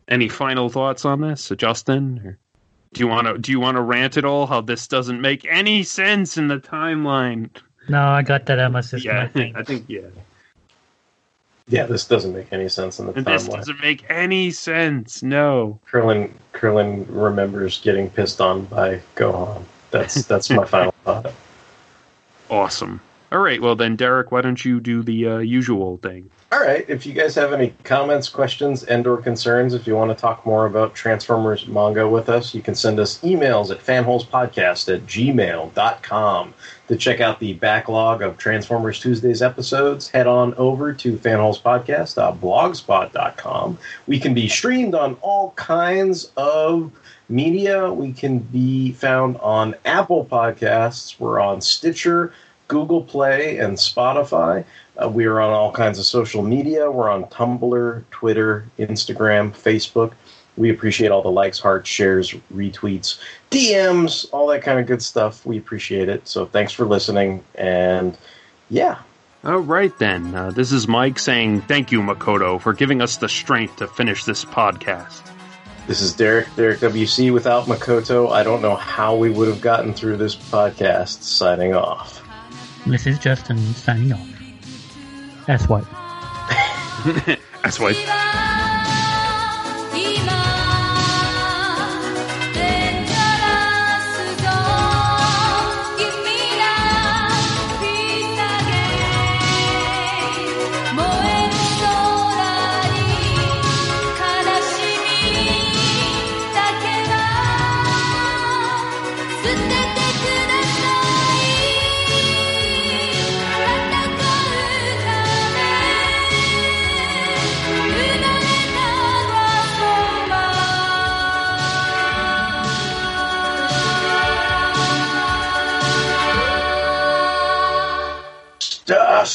[0.08, 2.20] any final thoughts on this, Justin?
[2.24, 2.38] Or
[2.92, 4.46] do you want to do you want to rant at all?
[4.46, 7.50] How this doesn't make any sense in the timeline?
[7.88, 9.12] No, I got that out of my system.
[9.14, 9.56] Yeah, I think.
[9.56, 10.00] I think yeah.
[11.70, 15.22] Yeah, this doesn't make any sense in the And this doesn't make any sense.
[15.22, 15.78] No.
[15.88, 19.62] Krillin, Krillin remembers getting pissed on by Gohan.
[19.92, 21.32] That's that's my final thought.
[22.50, 23.00] Awesome.
[23.32, 23.62] All right.
[23.62, 26.28] Well then, Derek, why don't you do the uh, usual thing?
[26.50, 26.84] All right.
[26.88, 30.66] If you guys have any comments, questions, and/or concerns, if you want to talk more
[30.66, 36.54] about Transformers manga with us, you can send us emails at fanholespodcast at gmail.com.
[36.90, 43.78] To check out the backlog of Transformers Tuesdays episodes, head on over to fanholespodcast.blogspot.com.
[44.08, 46.90] We can be streamed on all kinds of
[47.28, 47.92] media.
[47.92, 51.20] We can be found on Apple Podcasts.
[51.20, 52.32] We're on Stitcher,
[52.66, 54.64] Google Play, and Spotify.
[55.00, 56.90] Uh, we are on all kinds of social media.
[56.90, 60.14] We're on Tumblr, Twitter, Instagram, Facebook.
[60.60, 63.18] We appreciate all the likes, hearts, shares, retweets,
[63.50, 65.46] DMs, all that kind of good stuff.
[65.46, 66.28] We appreciate it.
[66.28, 67.42] So thanks for listening.
[67.54, 68.16] And
[68.68, 68.98] yeah,
[69.42, 70.34] All right then.
[70.34, 74.24] Uh, this is Mike saying thank you, Makoto, for giving us the strength to finish
[74.24, 75.22] this podcast.
[75.86, 77.32] this is Derek, Derek WC.
[77.32, 81.22] Without Makoto, I don't know how we would have gotten through this podcast.
[81.22, 82.22] Signing off.
[82.86, 84.28] This is Justin signing off.
[85.46, 85.84] That's what.
[87.62, 88.36] That's why.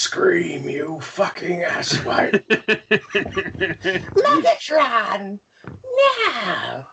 [0.06, 2.46] Starscream, you fucking asswipe.
[4.16, 5.40] Megatron!
[6.38, 6.90] Now!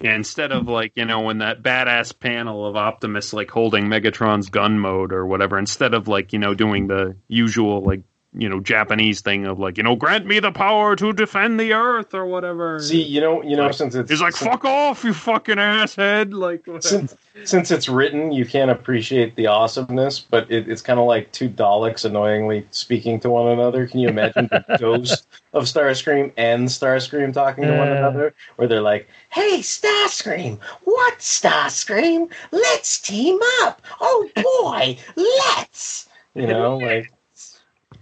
[0.00, 4.50] Yeah, instead of like you know when that badass panel of Optimus like holding Megatron's
[4.50, 8.02] gun mode or whatever, instead of like you know doing the usual like
[8.32, 11.72] you know Japanese thing of like you know grant me the power to defend the
[11.72, 12.80] Earth or whatever.
[12.80, 15.58] See, you know, you know, Like, since it's he's like since, fuck off, you fucking
[15.58, 16.34] asshead.
[16.34, 16.80] Like whatever.
[16.82, 21.32] since, since it's written, you can't appreciate the awesomeness, but it, it's kind of like
[21.32, 23.86] two Daleks annoyingly speaking to one another.
[23.86, 28.82] Can you imagine the ghost of Starscream and Starscream talking to one another, where they're
[28.82, 30.58] like, Hey, Starscream!
[30.84, 32.30] What, Starscream?
[32.52, 33.82] Let's team up!
[34.00, 36.08] Oh boy, let's!
[36.36, 37.12] you know, like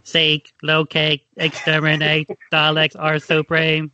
[0.04, 3.90] Seek, locate, exterminate, Daleks are supreme.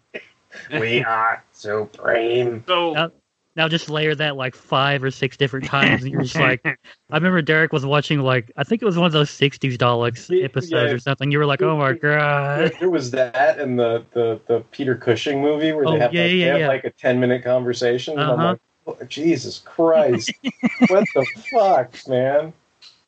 [0.72, 2.64] we are supreme.
[2.66, 3.10] so Now,
[3.56, 6.60] now just layer that like five or six different times, and you're just like,
[7.10, 10.30] I remember Derek was watching like I think it was one of those '60s Daleks
[10.44, 10.90] episodes yeah.
[10.94, 11.30] or something.
[11.30, 12.72] You were like, oh my god.
[12.80, 16.22] there was that and the, the, the Peter Cushing movie where Oh, they have, yeah,
[16.22, 16.68] like, yeah, they have yeah.
[16.68, 18.14] like a 10 minute conversation.
[18.18, 18.48] And I'm Uh-huh.
[18.48, 18.60] like,
[19.00, 20.32] oh, Jesus Christ.
[20.88, 22.52] what the fuck, man?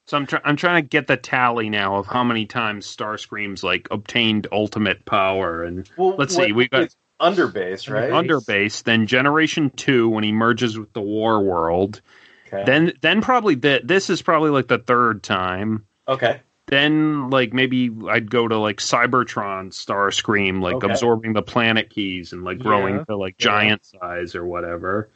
[0.06, 3.62] So I'm, try- I'm trying to get the tally now of how many times Starscream's
[3.62, 8.10] like obtained ultimate power and Well, Let's see, we got- underbase, right?
[8.10, 8.82] underbase.
[8.82, 12.00] Then Generation Two when he merges with the War World.
[12.48, 12.64] Okay.
[12.66, 15.86] Then then probably th- this is probably like the third time.
[16.08, 16.40] okay.
[16.66, 20.90] Then like maybe I'd go to like Cybertron Starscream, like Okay.
[20.90, 23.04] absorbing the planet keys and like growing Yeah.
[23.04, 23.44] to like Yeah.
[23.44, 25.10] giant size or whatever.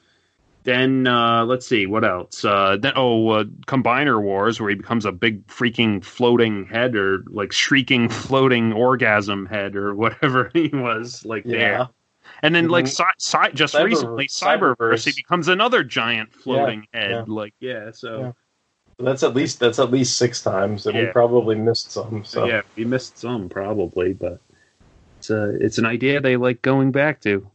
[0.67, 2.45] Then uh, let's see what else.
[2.45, 7.23] Uh, then oh, uh, Combiner Wars, where he becomes a big freaking floating head or
[7.29, 11.59] like shrieking floating orgasm head or whatever he was like there.
[11.79, 11.87] Yeah.
[12.43, 12.89] And then like Mhm.
[12.89, 15.07] cy- cy- just Cyber- recently Cyberverse, Cyberverse.
[15.07, 17.11] he becomes another giant floating head.
[17.11, 17.25] yeah.
[17.27, 18.19] Like yeah, so.
[18.21, 18.33] Yeah.
[18.99, 22.25] That's at least that's at least six times, and we probably missed some.
[22.25, 24.41] So Yeah, we missed some probably, but
[25.19, 27.47] it's a it's an idea they like going back to.